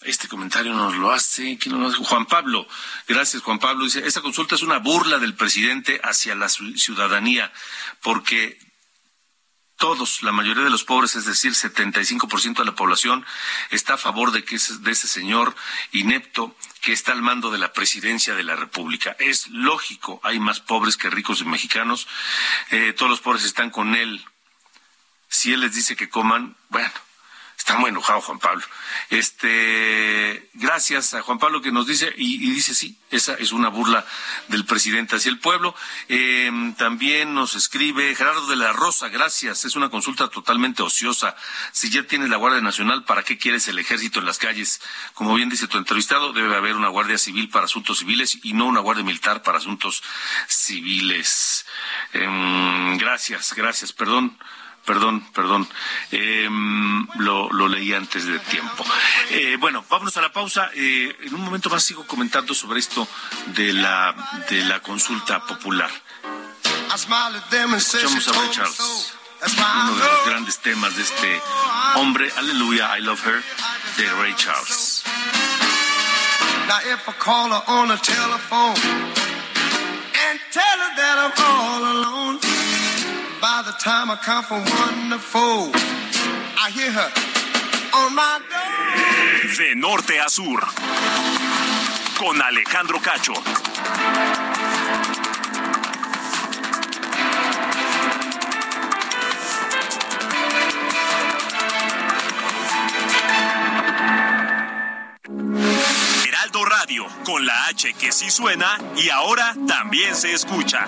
[0.01, 2.05] este comentario nos lo hace, ¿quién nos lo hace?
[2.05, 2.67] Juan Pablo.
[3.07, 3.83] Gracias, Juan Pablo.
[3.83, 7.51] Dice, esta consulta es una burla del presidente hacia la ciudadanía,
[8.01, 8.59] porque
[9.77, 13.25] todos, la mayoría de los pobres, es decir, 75% de la población,
[13.69, 15.55] está a favor de que ese, de ese señor
[15.91, 19.15] inepto que está al mando de la presidencia de la República.
[19.19, 22.07] Es lógico, hay más pobres que ricos mexicanos.
[22.71, 24.25] Eh, todos los pobres están con él.
[25.29, 26.91] Si él les dice que coman, bueno,
[27.67, 28.63] Está muy enojado Juan Pablo.
[29.09, 34.05] Este, gracias a Juan Pablo que nos dice, y, dice sí, esa es una burla
[34.47, 35.75] del presidente hacia el pueblo.
[36.07, 41.35] Eh, también nos escribe Gerardo de la Rosa, gracias, es una consulta totalmente ociosa.
[41.73, 44.79] Si ya tienes la Guardia Nacional, ¿para qué quieres el ejército en las calles?
[45.13, 48.65] Como bien dice tu entrevistado, debe haber una Guardia Civil para asuntos civiles y no
[48.67, 50.03] una Guardia Militar para asuntos
[50.47, 51.65] civiles.
[52.13, 54.37] Em, gracias, gracias, perdón.
[54.85, 55.67] Perdón, perdón.
[56.11, 58.85] Em, lo, lo, leí antes de tiempo.
[59.31, 60.69] Eh, bueno, vámonos a la pausa.
[60.73, 63.05] Eh, en un momento más sigo comentando sobre esto
[63.47, 64.15] de la,
[64.49, 65.91] de la consulta popular.
[66.93, 69.13] Escuchamos a Ray Charles,
[69.57, 71.41] uno de los grandes temas de este
[71.95, 73.43] hombre, Aleluya, I Love Her,
[73.97, 75.03] de Ray Charles.
[76.67, 79.16] Now if I call her on the telephone
[80.57, 82.35] tell her that I'm all alone,
[83.39, 85.69] by the time I come from one to four,
[86.65, 87.11] I hear her
[88.01, 89.55] on my door.
[89.57, 90.59] De norte a sur,
[92.17, 94.46] con Alejandro Cacho.
[106.79, 110.85] Radio, con la H que sí suena y ahora también se escucha.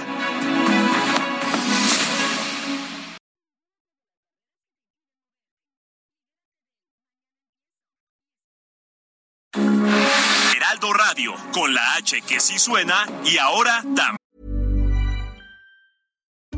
[10.55, 14.17] Heraldo Radio, con la H que sí suena y ahora también.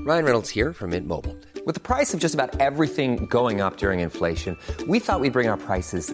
[0.04, 1.38] Ryan Reynolds here from Mint Mobile.
[1.66, 5.48] With the price of just about everything going up during inflation, we thought we'd bring
[5.48, 6.14] our prices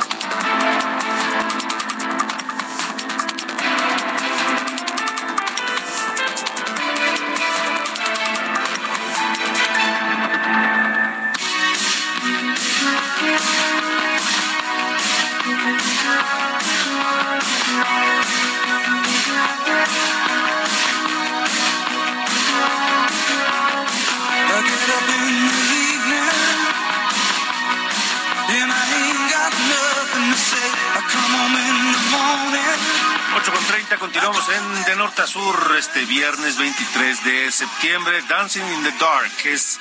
[34.01, 38.19] Continuamos en De Norte a Sur este viernes 23 de septiembre.
[38.27, 39.79] Dancing in the Dark es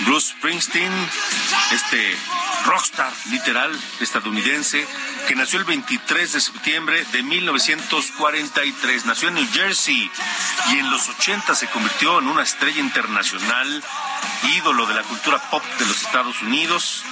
[0.00, 0.92] Bruce Springsteen,
[1.72, 2.14] este
[2.66, 4.86] rockstar literal estadounidense
[5.26, 9.06] que nació el 23 de septiembre de 1943.
[9.06, 10.10] Nació en New Jersey
[10.70, 13.82] y en los 80 se convirtió en una estrella internacional,
[14.56, 17.04] ídolo de la cultura pop de los Estados Unidos.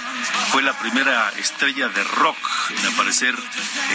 [0.51, 2.37] Fue la primera estrella de rock
[2.69, 3.35] en aparecer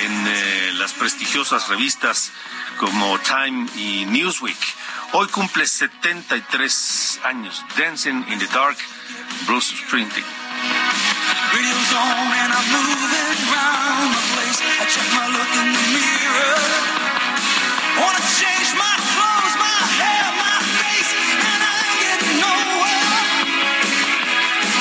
[0.02, 2.32] en eh, las prestigiosas revistas
[2.78, 4.58] como Time y Newsweek.
[5.12, 7.64] Hoy cumple 73 años.
[7.76, 8.76] Dancing in the Dark,
[9.46, 10.35] Bruce Springsteen.
[11.54, 14.58] Radio's on and I'm moving around the place.
[14.60, 16.56] I check my look in the mirror.
[18.00, 23.08] Wanna change my clothes, my hair, my face, and I ain't getting nowhere.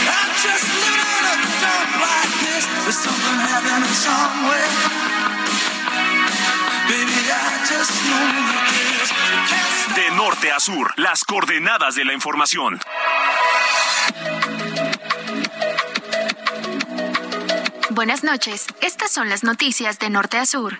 [0.09, 2.63] I'm just living in a dump like this.
[2.83, 5.05] There's something happening somewhere.
[9.95, 12.79] De norte a sur, las coordenadas de la información.
[17.95, 20.77] Buenas noches, estas son las noticias de norte a sur.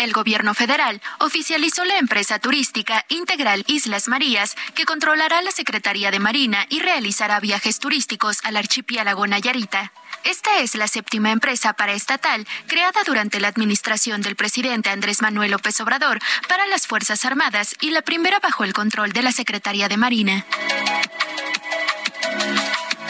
[0.00, 6.18] El gobierno federal oficializó la empresa turística Integral Islas Marías, que controlará la Secretaría de
[6.18, 9.92] Marina y realizará viajes turísticos al archipiélago Nayarita.
[10.24, 15.80] Esta es la séptima empresa paraestatal creada durante la administración del presidente Andrés Manuel López
[15.80, 19.96] Obrador para las Fuerzas Armadas y la primera bajo el control de la Secretaría de
[19.96, 20.44] Marina.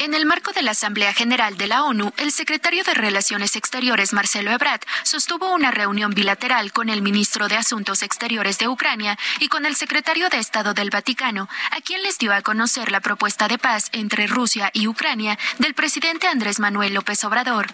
[0.09, 4.14] En el marco de la Asamblea General de la ONU, el secretario de Relaciones Exteriores,
[4.14, 9.49] Marcelo Ebrard, sostuvo una reunión bilateral con el ministro de Asuntos Exteriores de Ucrania y
[9.49, 13.49] con el secretario de Estado del Vaticano, a quien les dio a conocer la propuesta
[13.49, 17.66] de paz entre Rusia y Ucrania del presidente Andrés Manuel López Obrador.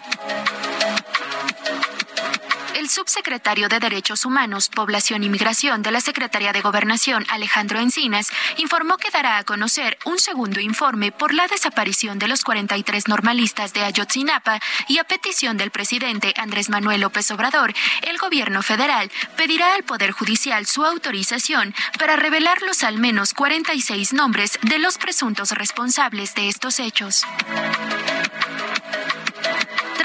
[2.85, 8.29] El subsecretario de Derechos Humanos, Población y Migración de la Secretaría de Gobernación, Alejandro Encinas,
[8.57, 13.73] informó que dará a conocer un segundo informe por la desaparición de los 43 normalistas
[13.73, 19.73] de Ayotzinapa y a petición del presidente Andrés Manuel López Obrador, el gobierno federal pedirá
[19.73, 25.53] al Poder Judicial su autorización para revelar los al menos 46 nombres de los presuntos
[25.53, 27.23] responsables de estos hechos.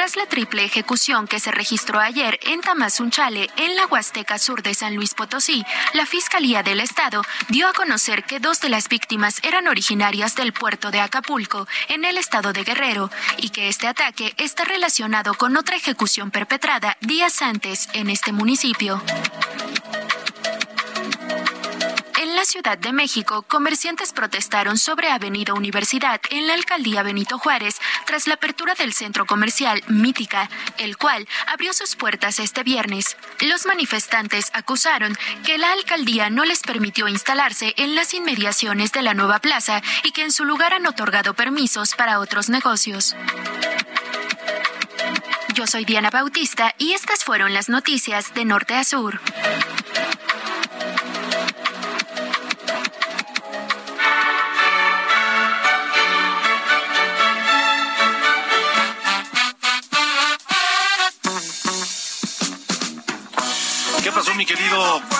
[0.00, 4.72] Tras la triple ejecución que se registró ayer en Tamazunchale, en la Huasteca Sur de
[4.72, 9.42] San Luis Potosí, la Fiscalía del Estado dio a conocer que dos de las víctimas
[9.42, 14.32] eran originarias del puerto de Acapulco, en el estado de Guerrero, y que este ataque
[14.38, 19.02] está relacionado con otra ejecución perpetrada días antes en este municipio.
[22.40, 28.26] La Ciudad de México, comerciantes protestaron sobre Avenida Universidad en la alcaldía Benito Juárez tras
[28.26, 30.48] la apertura del centro comercial Mítica,
[30.78, 33.18] el cual abrió sus puertas este viernes.
[33.40, 39.12] Los manifestantes acusaron que la alcaldía no les permitió instalarse en las inmediaciones de la
[39.12, 43.16] nueva plaza y que en su lugar han otorgado permisos para otros negocios.
[45.52, 49.20] Yo soy Diana Bautista y estas fueron las noticias de Norte a Sur.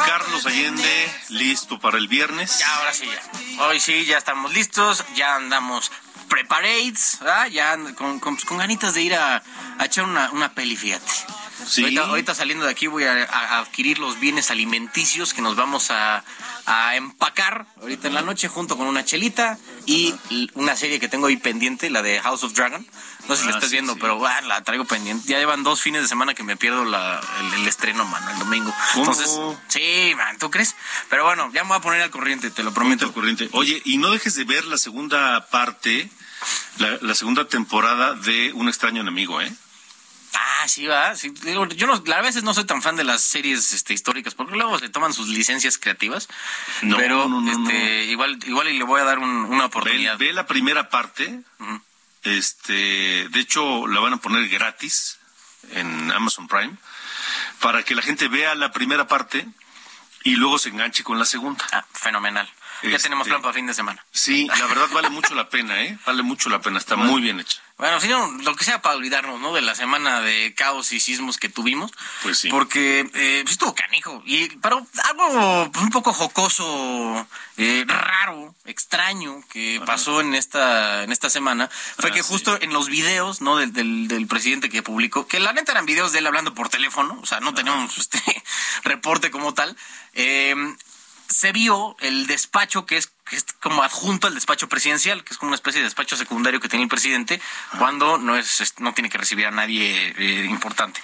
[0.07, 1.13] Carlos Allende?
[1.29, 2.59] ¿Listo para el viernes?
[2.59, 3.65] Ya, ahora sí, ya.
[3.65, 5.93] Hoy sí, ya estamos listos, ya andamos
[6.29, 7.47] preparates, ¿verdad?
[7.49, 9.43] ya con, con, pues, con ganitas de ir a,
[9.79, 11.13] a echar una, una peli, fíjate.
[11.66, 11.83] Sí.
[11.83, 15.90] Ahorita, ahorita saliendo de aquí voy a, a adquirir los bienes alimenticios que nos vamos
[15.90, 16.25] a,
[16.66, 20.14] a empacar ahorita en la noche junto con una chelita y
[20.55, 22.87] una serie que tengo ahí pendiente, la de House of Dragon.
[23.29, 23.99] No sé si la Ah, estás sí, viendo, sí.
[24.01, 25.29] pero ah, la traigo pendiente.
[25.29, 28.38] Ya llevan dos fines de semana que me pierdo la, el, el estreno, mano, el
[28.38, 28.75] domingo.
[28.94, 29.05] ¿Cómo?
[29.05, 30.75] Entonces, sí, man, ¿tú crees?
[31.09, 33.07] Pero bueno, ya me voy a poner al corriente, te lo prometo.
[33.07, 33.49] al corriente.
[33.53, 36.11] Oye, y no dejes de ver la segunda parte,
[36.79, 39.53] la, la segunda temporada de Un extraño enemigo, ¿eh?
[40.71, 41.17] Sí, va.
[41.17, 41.33] Sí,
[41.77, 44.79] yo no, a veces no soy tan fan de las series este, históricas porque luego
[44.79, 46.29] se toman sus licencias creativas.
[46.83, 49.65] No, pero no, no, este, igual, igual y le voy a dar un- una Ve,
[49.65, 50.19] oportunidad.
[50.19, 51.41] ve la primera parte.
[52.23, 55.19] Este, de hecho, la van a poner gratis
[55.73, 56.77] en Amazon Prime
[57.61, 59.47] para que la gente vea la primera parte
[60.23, 61.65] y luego se enganche con la segunda.
[61.73, 62.49] Ah, fenomenal.
[62.83, 64.05] Ya Este- tenemos plan para fin de semana.
[64.12, 65.99] Sí, la verdad vale mucho la pena, ¿eh?
[66.07, 67.61] Vale mucho la pena, está muy bien hecha.
[67.77, 69.55] Bueno, si no, lo que sea para olvidarnos, ¿no?
[69.55, 71.90] De la semana de caos y sismos que tuvimos.
[72.23, 72.49] Pues sí.
[72.51, 74.23] Porque eh, pues estuvo canijo.
[74.27, 81.12] Y, pero algo pues, un poco jocoso, eh, raro, extraño que pasó en esta, en
[81.12, 82.29] esta semana fue Ah, que sí.
[82.29, 83.57] justo en los videos, ¿no?
[83.57, 86.69] Del, del, del presidente que publicó, que la neta eran videos de él hablando por
[86.69, 88.21] teléfono, o sea, no tenemos este
[88.85, 89.75] reporte como tal.
[90.12, 90.55] eh,
[91.31, 95.38] se vio el despacho que es, que es como adjunto al despacho presidencial, que es
[95.38, 97.40] como una especie de despacho secundario que tiene el presidente
[97.79, 101.01] cuando no es no tiene que recibir a nadie eh, importante.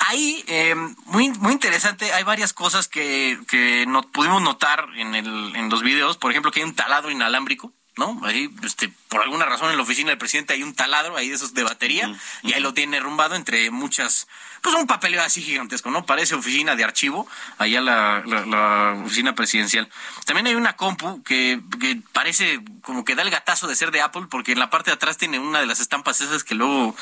[0.00, 0.74] Ahí, eh,
[1.06, 5.82] muy, muy interesante, hay varias cosas que, que no, pudimos notar en, el, en los
[5.82, 7.72] videos, por ejemplo, que hay un taladro inalámbrico.
[7.96, 8.20] ¿No?
[8.24, 11.36] Ahí, este, por alguna razón en la oficina del presidente hay un taladro ahí de
[11.36, 14.26] esos de batería y ahí lo tiene rumbado entre muchas,
[14.64, 16.06] pues un papeleo así gigantesco, ¿no?
[16.06, 19.90] Parece oficina de archivo, allá la, la, la oficina presidencial.
[20.24, 24.00] También hay una compu que, que parece como que da el gatazo de ser de
[24.00, 26.96] Apple, porque en la parte de atrás tiene una de las estampas esas que luego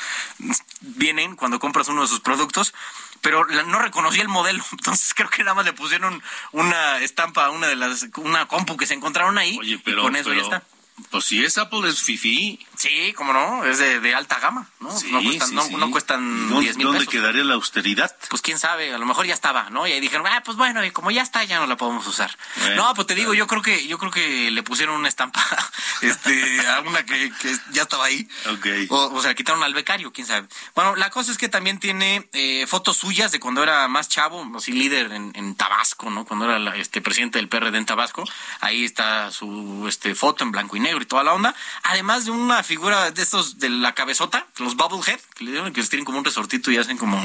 [0.81, 2.73] vienen cuando compras uno de sus productos,
[3.21, 6.21] pero no reconocí el modelo, entonces creo que nada más le pusieron
[6.51, 10.01] una estampa a una de las, una compu que se encontraron ahí, Oye, y pero,
[10.01, 10.63] con eso pero, ya está.
[11.09, 12.59] Pues si es Apple es fifi.
[12.83, 14.91] Sí, como no, es de, de alta gama, ¿no?
[14.91, 15.75] Sí, no cuestan, sí, no, sí.
[15.75, 17.13] no cuestan ¿Dónde, 10 mil ¿Dónde pesos.
[17.13, 18.13] quedaría la austeridad?
[18.29, 19.87] Pues quién sabe, a lo mejor ya estaba, ¿no?
[19.87, 22.37] Y ahí dijeron, ah, pues bueno, y como ya está, ya no la podemos usar.
[22.57, 25.41] Bueno, no, pues te digo, yo creo que, yo creo que le pusieron una estampa,
[26.01, 28.27] este, a una que, que ya estaba ahí.
[28.51, 28.65] Ok.
[28.89, 30.47] O, o sea, quitaron al becario, quién sabe.
[30.75, 34.45] Bueno, la cosa es que también tiene eh, fotos suyas de cuando era más chavo,
[34.57, 36.25] así líder en, en Tabasco, ¿no?
[36.25, 38.23] Cuando era la- este presidente del PRD en Tabasco.
[38.59, 41.55] Ahí está su este foto en blanco y negro y toda la onda.
[41.83, 45.89] Además de una figura de estos de la cabezota, los bubblehead, que le que les
[45.89, 47.17] tienen como un resortito y hacen como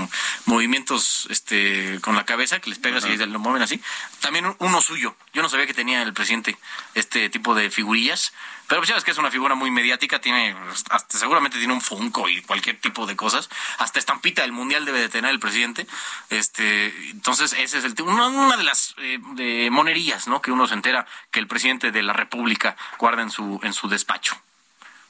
[0.45, 3.81] movimientos este con la cabeza, que les pegas y lo mueven así.
[4.21, 5.17] También un- uno suyo.
[5.33, 6.59] Yo no sabía que tenía el presidente
[6.95, 8.33] este tipo de figurillas.
[8.67, 10.55] Pero pues ya ves que es una figura muy mediática, tiene
[10.91, 15.01] hasta seguramente tiene un Funko y cualquier tipo de cosas, hasta estampita del mundial debe
[15.01, 15.87] de tener el presidente.
[16.29, 20.43] Este, entonces ese es el una, una de las eh, de monerías, ¿no?
[20.43, 23.89] Que uno se entera que el presidente de la República guarda en su en su
[23.89, 24.37] despacho.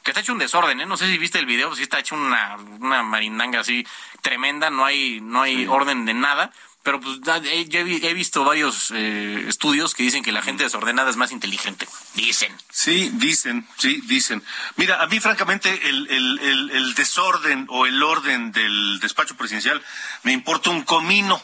[0.09, 0.87] Que está hecho un desorden, ¿eh?
[0.87, 3.87] No sé si viste el video, sí está hecho una, una marindanga así
[4.23, 6.51] tremenda, no hay, no hay orden de nada.
[6.83, 10.41] Pero pues eh, yo he, vi- he visto varios eh, estudios que dicen que la
[10.41, 11.87] gente desordenada es más inteligente.
[12.15, 12.57] Dicen.
[12.71, 14.43] Sí, dicen, sí, dicen.
[14.77, 19.85] Mira, a mí francamente el, el, el, el desorden o el orden del despacho presidencial
[20.23, 21.39] me importa un comino.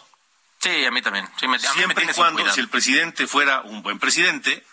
[0.58, 1.28] Sí, a mí también.
[1.38, 4.64] Sí, me, a mí me Siempre y cuando, si el presidente fuera un buen presidente,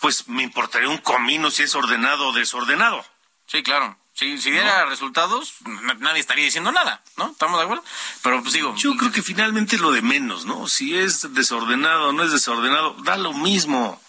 [0.00, 3.04] pues me importaría un comino si es ordenado o desordenado.
[3.46, 3.98] Sí, claro.
[4.14, 5.54] Si, si diera resultados,
[5.98, 7.30] nadie estaría diciendo nada, ¿no?
[7.30, 7.84] ¿Estamos de acuerdo?
[8.22, 8.74] Pero pues digo...
[8.74, 10.66] Yo creo que finalmente lo de menos, ¿no?
[10.66, 14.02] Si es desordenado o no es desordenado, da lo mismo.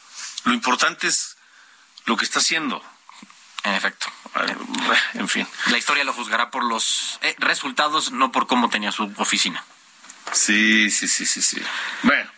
[0.45, 1.37] Lo importante es
[2.05, 2.83] lo que está haciendo.
[3.63, 4.07] En efecto.
[5.13, 5.47] En fin.
[5.67, 9.63] La historia lo juzgará por los eh, resultados, no por cómo tenía su oficina.
[10.31, 11.61] Sí, sí, sí, sí, sí.
[12.03, 12.28] Bueno,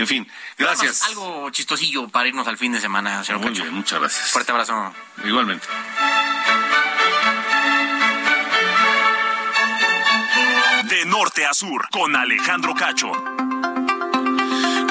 [0.00, 1.02] en fin, gracias.
[1.04, 4.30] algo chistosillo para irnos al fin de semana, señor Muy bien, muchas gracias.
[4.30, 4.94] Fuerte abrazo.
[5.24, 5.66] Igualmente.
[10.84, 13.12] De norte a sur, con Alejandro Cacho.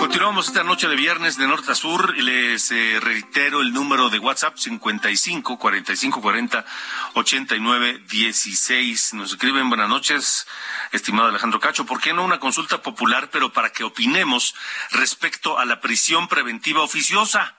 [0.10, 4.10] Continuamos esta noche de viernes de norte a sur y les eh, reitero el número
[4.10, 6.66] de WhatsApp 55 45 40
[7.14, 9.14] 89 16.
[9.14, 10.48] Nos escriben buenas noches,
[10.92, 11.86] estimado Alejandro Cacho.
[11.86, 14.56] ¿Por qué no una consulta popular, pero para que opinemos
[14.90, 17.56] respecto a la prisión preventiva oficiosa?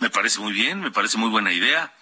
[0.00, 1.94] Me parece muy bien, me parece muy buena idea.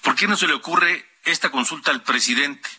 [0.00, 2.70] ¿Por qué no se le ocurre esta consulta al presidente?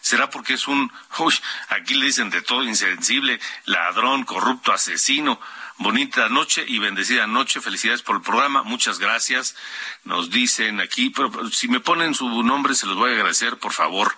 [0.00, 1.34] ¿Será porque es un, uy,
[1.68, 5.40] aquí le dicen de todo insensible, ladrón, corrupto, asesino?
[5.80, 7.58] Bonita noche y bendecida noche.
[7.62, 8.62] Felicidades por el programa.
[8.62, 9.56] Muchas gracias.
[10.04, 13.72] Nos dicen aquí, pero si me ponen su nombre se los voy a agradecer, por
[13.72, 14.14] favor,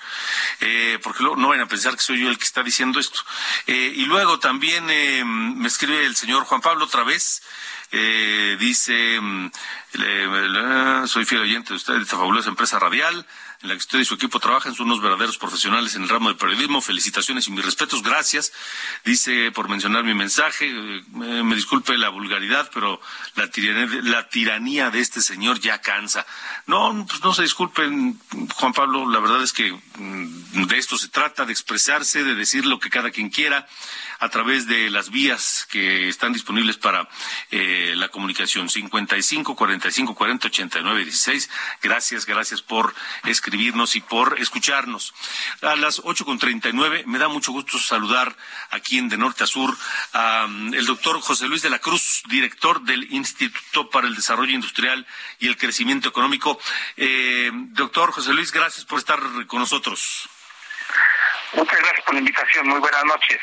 [0.58, 3.20] eh, porque no vayan a pensar que soy yo el que está diciendo esto.
[3.68, 7.44] Eh, y luego también eh, me escribe el señor Juan Pablo otra vez.
[7.92, 9.50] Eh, dice, mm,
[11.06, 13.24] soy fiel oyente de usted, de esta fabulosa empresa radial
[13.62, 16.28] en la que usted y su equipo trabajan, son unos verdaderos profesionales en el ramo
[16.28, 16.80] del periodismo.
[16.80, 18.52] Felicitaciones y mis respetos, gracias.
[19.04, 21.02] Dice por mencionar mi mensaje, eh,
[21.42, 23.00] me disculpe la vulgaridad, pero
[23.36, 26.26] la tiranía, la tiranía de este señor ya cansa.
[26.66, 28.18] No, pues no se disculpen,
[28.54, 32.66] Juan Pablo, la verdad es que mm, de esto se trata, de expresarse, de decir
[32.66, 33.68] lo que cada quien quiera
[34.18, 37.08] a través de las vías que están disponibles para
[37.50, 41.50] eh, la comunicación 55 45 40 89 16.
[41.82, 42.94] Gracias, gracias por
[43.52, 45.12] escribirnos y por escucharnos.
[45.60, 48.34] A las 8 con 39 me da mucho gusto saludar
[48.70, 49.76] aquí en De Norte a Sur
[50.14, 54.54] a um, el doctor José Luis de la Cruz, director del Instituto para el Desarrollo
[54.54, 55.06] Industrial
[55.38, 56.58] y el Crecimiento Económico.
[56.96, 60.30] Eh, doctor José Luis, gracias por estar con nosotros.
[61.52, 62.68] Muchas gracias por la invitación.
[62.68, 63.38] Muy buenas noches.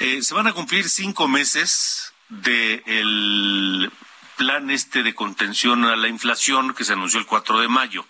[0.00, 3.90] Eh, se van a cumplir cinco meses del
[4.36, 8.04] plan este de contención a la inflación que se anunció el 4 de mayo.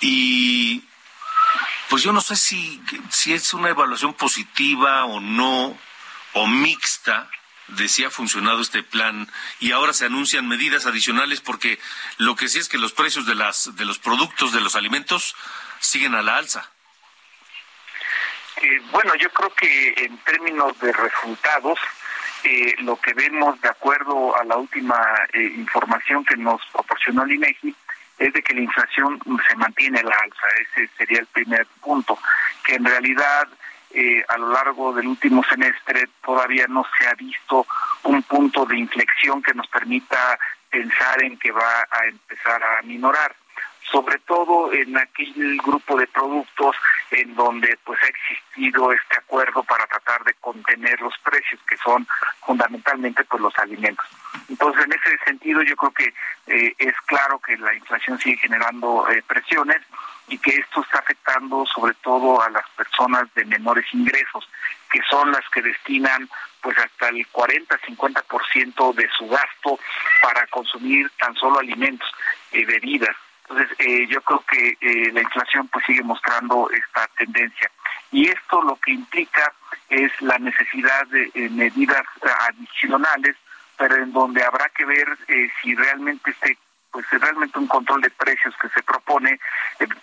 [0.00, 0.84] Y
[1.88, 5.76] pues yo no sé si, si es una evaluación positiva o no,
[6.34, 7.28] o mixta,
[7.76, 9.28] de si ha funcionado este plan
[9.58, 11.78] y ahora se anuncian medidas adicionales porque
[12.18, 15.36] lo que sí es que los precios de las de los productos de los alimentos
[15.78, 16.70] siguen a la alza.
[18.62, 21.78] Eh, bueno, yo creo que en términos de resultados,
[22.44, 25.00] eh, lo que vemos de acuerdo a la última
[25.32, 27.74] eh, información que nos proporcionó el INEGI
[28.20, 29.18] es de que la inflación
[29.48, 30.46] se mantiene a la alza.
[30.60, 32.18] Ese sería el primer punto,
[32.62, 33.48] que en realidad
[34.28, 37.66] a lo largo del último semestre todavía no se ha visto
[38.04, 40.38] un punto de inflexión que nos permita
[40.70, 43.34] pensar en que va a empezar a minorar
[43.90, 46.76] sobre todo en aquel grupo de productos
[47.10, 52.06] en donde pues ha existido este acuerdo para tratar de contener los precios que son
[52.40, 54.06] fundamentalmente pues los alimentos.
[54.60, 56.14] Entonces en ese sentido yo creo que
[56.46, 59.78] eh, es claro que la inflación sigue generando eh, presiones
[60.28, 64.46] y que esto está afectando sobre todo a las personas de menores ingresos,
[64.90, 66.28] que son las que destinan
[66.60, 69.78] pues hasta el 40-50% de su gasto
[70.20, 72.08] para consumir tan solo alimentos
[72.52, 73.16] y bebidas.
[73.48, 77.70] Entonces, eh, yo creo que eh, la inflación pues sigue mostrando esta tendencia.
[78.12, 79.52] Y esto lo que implica
[79.88, 82.04] es la necesidad de eh, medidas
[82.46, 83.34] adicionales,
[83.80, 85.08] pero en donde habrá que ver
[85.62, 86.58] si realmente este
[86.92, 89.40] pues realmente un control de precios que se propone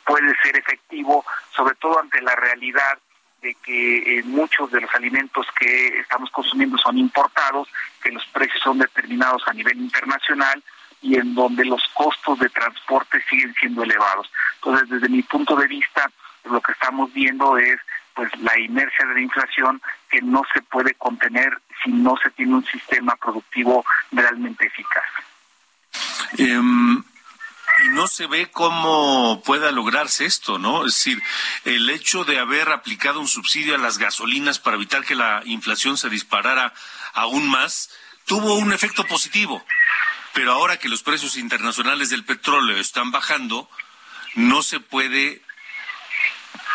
[0.04, 2.98] puede ser efectivo, sobre todo ante la realidad
[3.42, 7.68] de que muchos de los alimentos que estamos consumiendo son importados,
[8.02, 10.64] que los precios son determinados a nivel internacional
[11.02, 14.32] y en donde los costos de transporte siguen siendo elevados.
[14.56, 16.10] Entonces, desde mi punto de vista,
[16.46, 17.78] lo que estamos viendo es
[18.18, 22.56] pues la inercia de la inflación que no se puede contener si no se tiene
[22.56, 25.06] un sistema productivo realmente eficaz.
[26.40, 26.98] Em,
[27.86, 30.86] y no se ve cómo pueda lograrse esto, ¿no?
[30.88, 31.22] Es decir,
[31.64, 35.96] el hecho de haber aplicado un subsidio a las gasolinas para evitar que la inflación
[35.96, 36.74] se disparara
[37.14, 37.96] aún más,
[38.26, 39.64] tuvo un efecto positivo
[40.38, 43.68] pero ahora que los precios internacionales del petróleo están bajando,
[44.36, 45.42] no se puede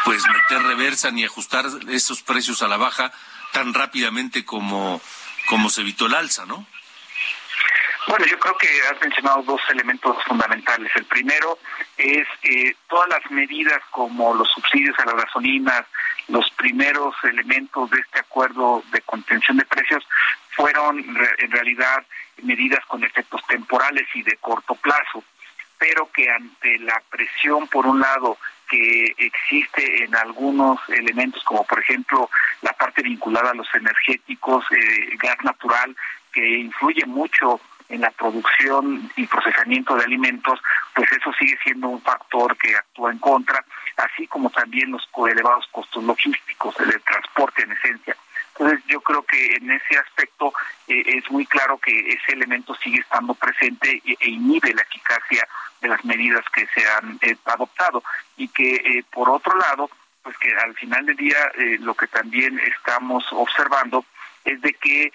[0.04, 3.12] pues meter reversa ni ajustar esos precios a la baja
[3.52, 5.00] tan rápidamente como,
[5.46, 6.66] como se evitó el alza, ¿no?
[8.08, 10.90] Bueno, yo creo que has mencionado dos elementos fundamentales.
[10.96, 11.58] El primero
[11.96, 15.84] es eh, todas las medidas como los subsidios a las gasolinas,
[16.28, 20.04] los primeros elementos de este acuerdo de contención de precios
[20.56, 22.04] fueron en realidad
[22.42, 25.22] medidas con efectos temporales y de corto plazo,
[25.78, 28.36] pero que ante la presión, por un lado,
[28.72, 32.30] que existe en algunos elementos, como por ejemplo
[32.62, 35.94] la parte vinculada a los energéticos, eh, gas natural,
[36.32, 37.60] que influye mucho
[37.90, 40.58] en la producción y procesamiento de alimentos,
[40.94, 43.62] pues eso sigue siendo un factor que actúa en contra,
[43.98, 48.16] así como también los elevados costos logísticos, el transporte en esencia.
[48.52, 50.52] Entonces yo creo que en ese aspecto
[50.86, 55.46] eh, es muy claro que ese elemento sigue estando presente e, e inhibe la eficacia
[55.80, 58.02] de las medidas que se han eh, adoptado.
[58.36, 59.90] Y que eh, por otro lado
[60.22, 61.50] pues que al final del día
[61.80, 64.04] lo que también estamos observando
[64.44, 65.12] es de que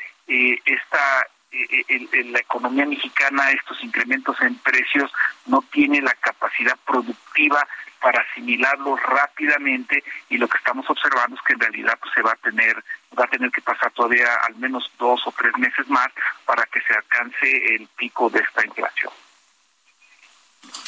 [0.65, 5.09] esta en la economía mexicana estos incrementos en precios
[5.45, 7.65] no tiene la capacidad productiva
[8.01, 12.31] para asimilarlos rápidamente y lo que estamos observando es que en realidad pues, se va
[12.31, 12.83] a tener
[13.17, 16.09] va a tener que pasar todavía al menos dos o tres meses más
[16.45, 19.11] para que se alcance el pico de esta inflación.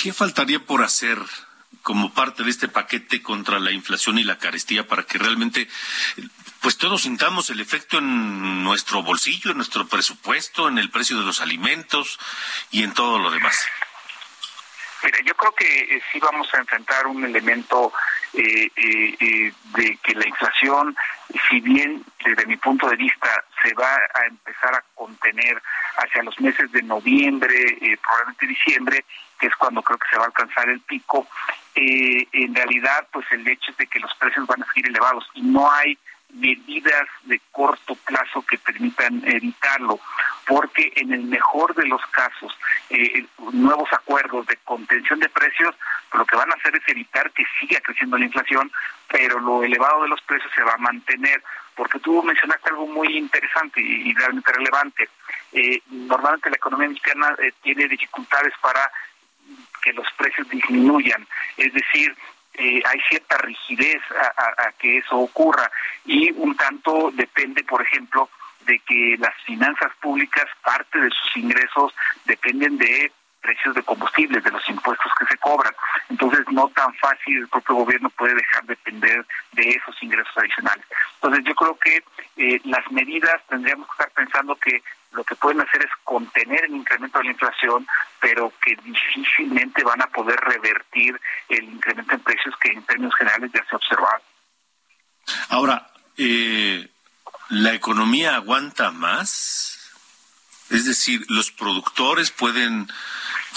[0.01, 1.17] ¿Qué faltaría por hacer
[1.81, 5.67] como parte de este paquete contra la inflación y la carestía para que realmente
[6.61, 11.25] pues todos sintamos el efecto en nuestro bolsillo, en nuestro presupuesto, en el precio de
[11.25, 12.19] los alimentos
[12.71, 13.57] y en todo lo demás?
[15.03, 17.93] Mira, yo creo que eh, sí vamos a enfrentar un elemento
[18.33, 20.95] eh, eh, de que la inflación,
[21.49, 25.61] si bien desde mi punto de vista se va a empezar a contener
[25.97, 29.05] hacia los meses de noviembre, probablemente diciembre,
[29.39, 31.27] que es cuando creo que se va a alcanzar el pico,
[31.75, 35.41] en realidad pues el hecho es de que los precios van a seguir elevados y
[35.41, 35.97] no hay
[36.33, 39.99] medidas de corto plazo que permitan evitarlo,
[40.47, 42.55] porque en el mejor de los casos,
[42.89, 45.75] eh, nuevos acuerdos de contención de precios,
[46.13, 48.71] lo que van a hacer es evitar que siga creciendo la inflación,
[49.07, 51.41] pero lo elevado de los precios se va a mantener,
[51.75, 55.09] porque tú mencionaste algo muy interesante y, realmente relevante.
[55.51, 58.91] Eh, normalmente la economía mexicana eh, tiene dificultades para
[59.81, 61.25] que los precios disminuyan,
[61.57, 62.15] es decir,
[62.59, 64.01] eh, hay cierta rigidez
[64.37, 65.71] a, que eso ocurra
[66.05, 68.29] y un tanto depende, por ejemplo,
[68.65, 71.93] de que las finanzas públicas, parte de sus ingresos
[72.25, 75.73] dependen de precios de combustibles, de los impuestos que se cobran.
[76.09, 80.85] Entonces, no tan fácil el propio gobierno puede dejar de depender de esos ingresos adicionales.
[81.15, 82.03] Entonces, yo creo que
[82.35, 86.75] eh, las medidas tendríamos que estar pensando que lo que pueden hacer es contener el
[86.75, 87.87] incremento de la inflación,
[88.19, 93.51] pero que difícilmente van a poder revertir el incremento en precios que en términos generales
[93.53, 94.21] ya se ha observado.
[95.49, 96.89] Ahora, eh,
[97.49, 99.91] ¿la economía aguanta más?
[100.69, 102.87] Es decir, los productores pueden,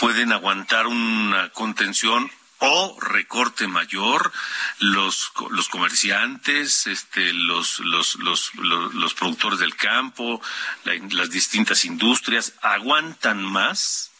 [0.01, 2.31] pueden aguantar una contención
[2.65, 4.31] o recorte mayor,
[4.79, 10.41] los, los comerciantes, este, los, los, los, los, productores del campo,
[10.85, 14.13] las distintas industrias, ¿aguantan más?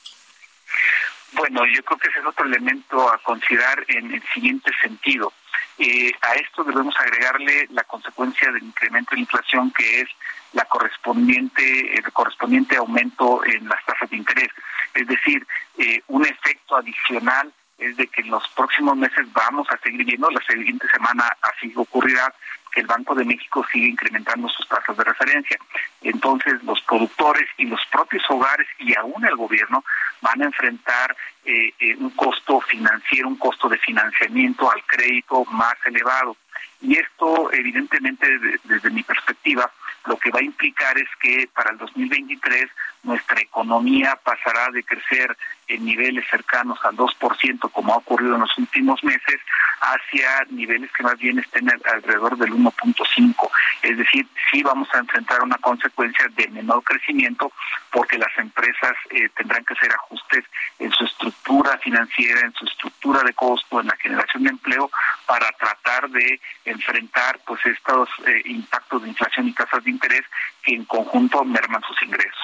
[1.35, 5.33] Bueno, yo creo que ese es otro elemento a considerar en el siguiente sentido.
[5.79, 10.09] Eh, a esto debemos agregarle la consecuencia del incremento de la inflación, que es
[10.53, 14.51] la correspondiente, el correspondiente aumento en las tasas de interés.
[14.95, 15.47] Es decir,
[15.79, 17.53] eh, un efecto adicional
[17.83, 21.73] es de que en los próximos meses vamos a seguir viendo, la siguiente semana así
[21.77, 22.33] ocurrirá,
[22.73, 25.59] que el Banco de México sigue incrementando sus tasas de referencia.
[26.01, 29.85] Entonces, los productores y los propios hogares y aún el gobierno
[30.23, 31.15] van a enfrentar
[31.45, 36.37] eh, eh, un costo financiero, un costo de financiamiento al crédito más elevado.
[36.81, 38.27] Y esto, evidentemente,
[38.65, 39.71] desde mi perspectiva,
[40.07, 42.69] lo que va a implicar es que para el 2023
[43.05, 45.37] nuestra economía pasará de crecer
[45.69, 49.41] en niveles cercanos al 2%, como ha ocurrido en los últimos meses,
[49.81, 53.51] hacia niveles que más bien estén alrededor del 1.5.
[53.83, 57.53] Es decir, sí vamos a enfrentar una consecuencia de menor crecimiento
[57.91, 60.45] porque las empresas eh, tendrán que hacer ajustes
[60.79, 64.91] en su estructura financiera, en su estructura de costo, en la generación de empleo,
[65.27, 70.23] para tratar de enfrentar pues estos eh, impactos de inflación y tasas de interés
[70.63, 72.39] que en conjunto merman sus ingresos.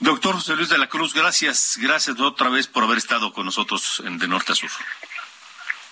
[0.00, 4.02] Doctor José Luis de la Cruz, gracias, gracias otra vez por haber estado con nosotros
[4.04, 4.70] en De Norte a Sur.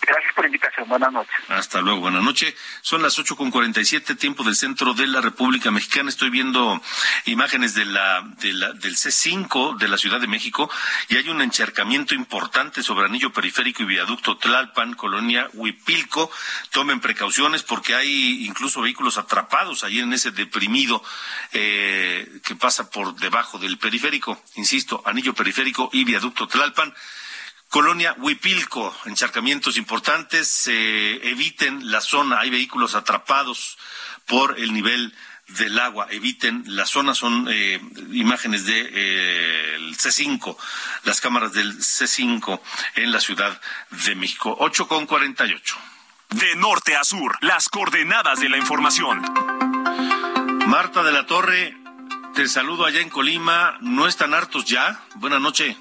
[0.06, 0.88] Gracias por la invitación.
[0.88, 1.34] Buenas noches.
[1.48, 2.00] Hasta luego.
[2.00, 2.54] Buenas noches.
[2.82, 6.08] Son las ocho con cuarenta y siete, tiempo del centro de la República Mexicana.
[6.08, 6.80] Estoy viendo
[7.24, 10.70] imágenes de la, del C5 de la Ciudad de México
[11.08, 16.30] y hay un encharcamiento importante sobre anillo periférico y viaducto Tlalpan, colonia Huipilco.
[16.70, 21.02] Tomen precauciones porque hay incluso vehículos atrapados ahí en ese deprimido
[21.52, 24.42] eh, que pasa por debajo del periférico.
[24.56, 26.94] Insisto, anillo periférico y viaducto Tlalpan.
[27.74, 33.78] Colonia Huipilco, encharcamientos importantes, eviten la zona, hay vehículos atrapados
[34.26, 35.12] por el nivel
[35.48, 37.80] del agua, eviten la zona, son eh,
[38.12, 40.56] imágenes del de, eh, C5,
[41.02, 42.60] las cámaras del C5
[42.94, 43.60] en la Ciudad
[43.90, 44.56] de México.
[44.60, 45.76] 8 con 48.
[46.30, 49.20] De norte a sur, las coordenadas de la información.
[50.68, 51.76] Marta de la Torre,
[52.36, 55.02] te saludo allá en Colima, ¿no están hartos ya?
[55.16, 55.76] Buenas noches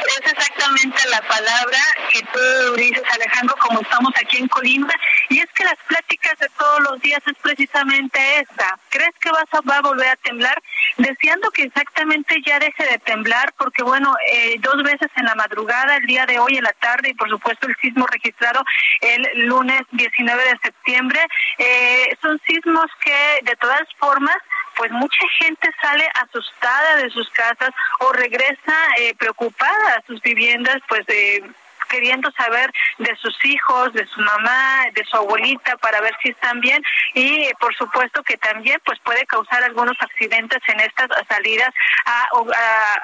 [0.00, 1.78] es exactamente la palabra
[2.10, 4.92] que tú dices, Alejandro, como estamos aquí en Colima,
[5.28, 8.78] y es que las pláticas de todos los días es precisamente esta.
[8.90, 10.60] ¿Crees que vas a, va a volver a temblar?
[10.96, 15.96] Deseando que exactamente ya deje de temblar, porque bueno, eh, dos veces en la madrugada,
[15.96, 18.62] el día de hoy en la tarde, y por supuesto el sismo registrado
[19.00, 21.20] el lunes 19 de septiembre,
[21.58, 24.36] eh, son sismos que de todas formas
[24.76, 27.70] pues mucha gente sale asustada de sus casas
[28.00, 31.44] o regresa eh, preocupada a sus viviendas, pues de
[31.92, 36.60] queriendo saber de sus hijos, de su mamá, de su abuelita para ver si están
[36.60, 36.82] bien
[37.14, 41.68] y por supuesto que también pues puede causar algunos accidentes en estas salidas
[42.06, 42.28] a,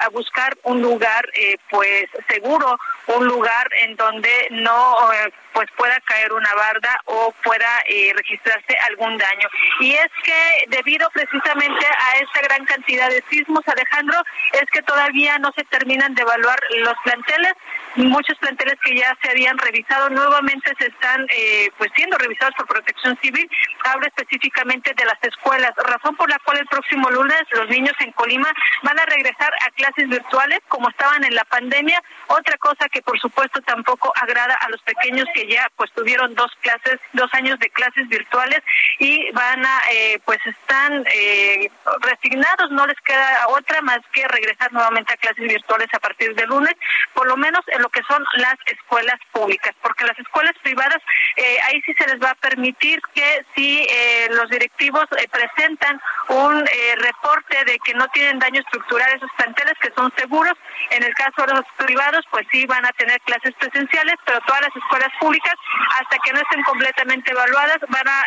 [0.05, 5.99] a, buscar un lugar eh, pues seguro, un lugar en donde no eh, pues pueda
[6.01, 9.47] caer una barda o pueda eh, registrarse algún daño.
[9.79, 14.21] Y es que debido precisamente a esta gran cantidad de sismos, Alejandro,
[14.53, 17.53] es que todavía no se terminan de evaluar los planteles,
[17.95, 22.67] muchos planteles que ya se habían revisado nuevamente se están eh, pues siendo revisados por
[22.67, 23.49] Protección Civil.
[23.83, 28.11] Hablo específicamente de las escuelas, razón por la cual el próximo lunes los niños en
[28.11, 28.49] Colima
[28.83, 32.01] van a regresar a clases virtuales como estaban en la pandemia.
[32.27, 36.51] Otra cosa que por supuesto tampoco agrada a los pequeños que ya pues tuvieron dos
[36.61, 38.61] clases, dos años de clases virtuales
[38.99, 41.71] y van a eh, pues están eh,
[42.01, 46.45] resignados, no les queda otra más que regresar nuevamente a clases virtuales a partir de
[46.45, 46.75] lunes,
[47.13, 50.97] por lo menos lo que son las escuelas públicas, porque las escuelas privadas,
[51.35, 55.99] eh, ahí sí se les va a permitir que si eh, los directivos eh, presentan
[56.29, 56.65] un
[56.97, 60.53] reporte de que no tienen daño estructural esos planteles, que son seguros,
[60.91, 64.61] en el caso de los privados, pues sí van a tener clases presenciales, pero todas
[64.61, 65.53] las escuelas públicas,
[65.99, 68.23] hasta que no estén completamente evaluadas, van a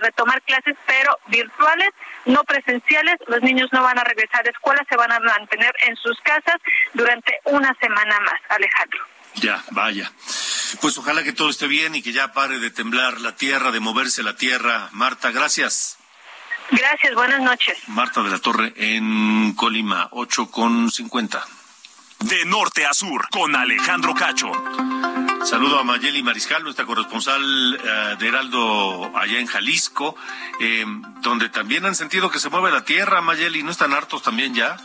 [0.00, 1.90] retomar clases, pero virtuales,
[2.24, 5.96] no presenciales, los niños no van a regresar a escuela, se van a mantener en
[5.96, 6.56] sus casas
[6.94, 8.91] durante una semana más, Alejandro.
[9.36, 10.12] Ya, vaya.
[10.80, 13.80] Pues ojalá que todo esté bien y que ya pare de temblar la tierra, de
[13.80, 14.88] moverse la tierra.
[14.92, 15.98] Marta, gracias.
[16.70, 17.76] Gracias, buenas noches.
[17.88, 21.44] Marta de la Torre en Colima, 8 con 50.
[22.20, 24.52] De norte a sur, con Alejandro Cacho.
[25.44, 27.42] Saludo a Mayeli Mariscal, nuestra corresponsal
[27.74, 30.14] eh, de Heraldo allá en Jalisco,
[30.60, 30.84] eh,
[31.20, 33.62] donde también han sentido que se mueve la tierra, Mayeli.
[33.64, 34.76] ¿No están hartos también ya?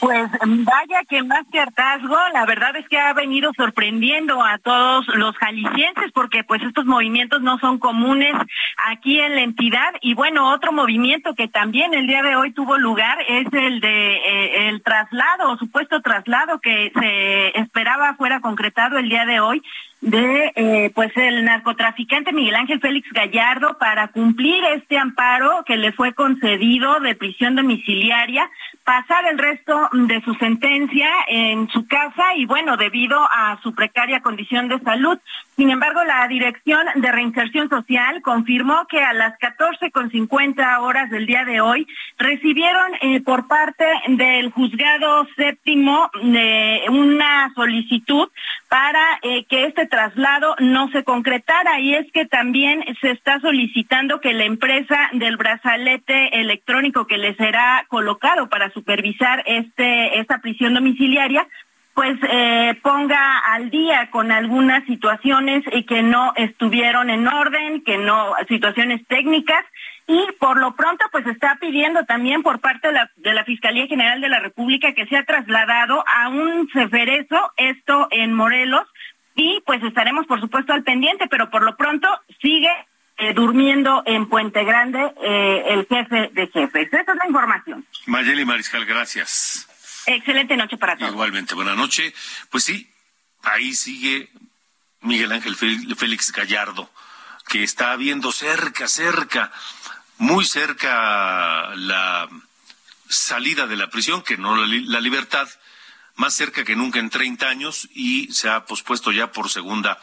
[0.00, 5.06] Pues vaya que más que hartazgo, la verdad es que ha venido sorprendiendo a todos
[5.08, 8.34] los jaliscienses porque pues estos movimientos no son comunes
[8.86, 9.94] aquí en la entidad.
[10.00, 14.16] Y bueno, otro movimiento que también el día de hoy tuvo lugar es el de
[14.16, 19.62] eh, el traslado, supuesto traslado que se esperaba fuera concretado el día de hoy
[20.00, 25.92] de eh, pues el narcotraficante Miguel Ángel Félix Gallardo para cumplir este amparo que le
[25.92, 28.48] fue concedido de prisión domiciliaria,
[28.88, 34.22] pasar el resto de su sentencia en su casa y bueno, debido a su precaria
[34.22, 35.18] condición de salud.
[35.58, 41.44] Sin embargo, la Dirección de Reinserción Social confirmó que a las 14.50 horas del día
[41.44, 41.84] de hoy
[42.16, 48.28] recibieron eh, por parte del juzgado séptimo de una solicitud
[48.68, 51.80] para eh, que este traslado no se concretara.
[51.80, 57.34] Y es que también se está solicitando que la empresa del brazalete electrónico que le
[57.34, 61.48] será colocado para supervisar este esta prisión domiciliaria
[61.98, 67.98] pues eh, ponga al día con algunas situaciones y que no estuvieron en orden, que
[67.98, 69.64] no situaciones técnicas
[70.06, 73.88] y por lo pronto pues está pidiendo también por parte de la, de la Fiscalía
[73.88, 78.86] General de la República que sea trasladado a un ceferezo, esto en Morelos,
[79.34, 82.08] y pues estaremos por supuesto al pendiente, pero por lo pronto
[82.40, 82.70] sigue
[83.16, 86.92] eh, durmiendo en Puente Grande eh, el jefe de jefes.
[86.92, 87.84] Esa es la información.
[88.06, 89.67] Mayeli Mariscal, gracias.
[90.08, 91.12] Excelente noche para todos.
[91.12, 92.14] Igualmente, buena noche.
[92.50, 92.90] Pues sí,
[93.42, 94.30] ahí sigue
[95.02, 96.90] Miguel Ángel Félix Gallardo,
[97.46, 99.52] que está viendo cerca, cerca,
[100.16, 102.26] muy cerca la
[103.08, 105.46] salida de la prisión, que no la, libertad,
[106.18, 110.00] más cerca que nunca en 30 años y se ha pospuesto ya por segunda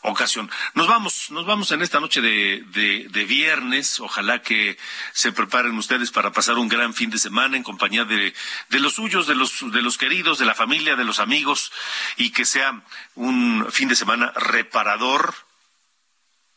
[0.00, 0.50] ocasión.
[0.72, 2.64] Nos vamos, nos vamos en esta noche de,
[3.10, 4.00] de, viernes.
[4.00, 4.78] Ojalá que
[5.12, 8.34] se preparen ustedes para pasar un gran fin de semana en compañía de,
[8.70, 11.70] de los suyos, de los, de los queridos, de la familia, de los amigos
[12.16, 12.82] y que sea
[13.14, 15.34] un fin de semana reparador,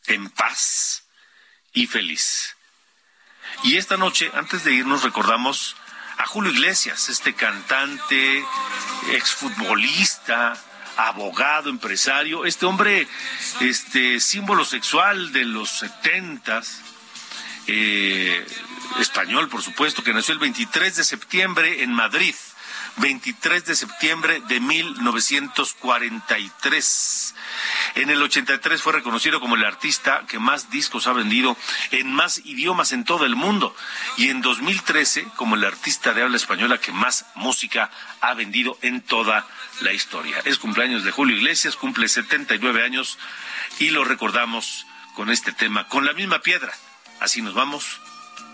[0.08, 1.04] en paz
[1.74, 2.56] y feliz.
[3.64, 5.76] Y esta noche, antes de irnos, recordamos
[6.22, 8.46] a Julio Iglesias, este cantante,
[9.12, 10.54] exfutbolista,
[10.96, 13.08] abogado, empresario, este hombre,
[13.60, 16.82] este símbolo sexual de los setentas,
[17.66, 18.46] eh,
[19.00, 22.36] español, por supuesto, que nació el 23 de septiembre en Madrid.
[22.98, 27.36] 23 de septiembre de 1943.
[27.96, 31.58] En el 83 fue reconocido como el artista que más discos ha vendido
[31.92, 33.76] en más idiomas en todo el mundo
[34.18, 39.02] y en 2013 como el artista de habla española que más música ha vendido en
[39.02, 39.48] toda
[39.82, 40.42] la historia.
[40.46, 43.18] Es cumpleaños de Julio Iglesias, cumple 79 años
[43.80, 44.86] y lo recordamos
[45.16, 46.74] con este tema, con la misma piedra.
[47.20, 48.00] Así nos vamos.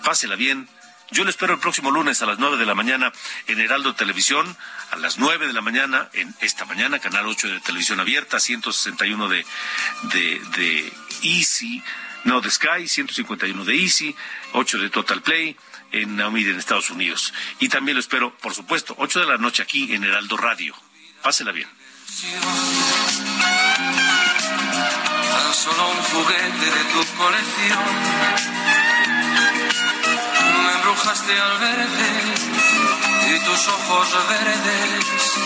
[0.04, 0.68] Pásela bien
[1.12, 3.12] yo le espero el próximo lunes a las 9 de la mañana
[3.48, 4.58] en Heraldo Televisión,
[4.92, 9.30] a las 9 de la mañana en esta mañana, Canal 8 de Televisión Abierta, 161
[9.30, 9.46] de,
[10.14, 10.94] de, de
[11.24, 11.82] Easy,
[12.26, 14.16] no de Sky, 151 de Easy,
[14.54, 15.56] 8 de Total Play
[15.92, 17.34] en Naumid en Estados Unidos.
[17.60, 20.76] Y también lo espero, por supuesto, 8 de la noche aquí en Heraldo Radio.
[21.22, 21.68] Pásela bien.
[31.08, 31.58] Embrujaste al
[33.30, 35.38] y tus ojos verdes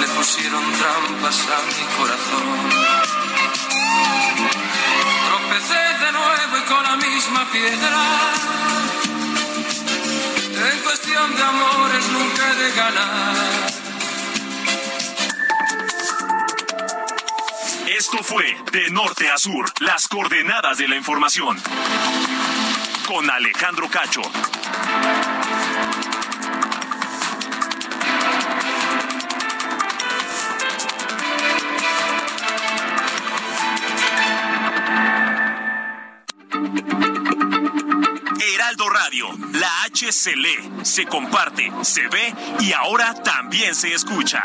[0.00, 2.70] le pusieron trampas a mi corazón.
[5.28, 8.02] Tropecé de nuevo y con la misma piedra.
[10.72, 13.36] En cuestión de amores nunca he de ganar.
[17.98, 21.60] Esto fue De Norte a Sur, las coordenadas de la información.
[23.06, 24.22] Con Alejandro Cacho.
[38.54, 44.44] Heraldo Radio, la H se lee, se comparte, se ve y ahora también se escucha.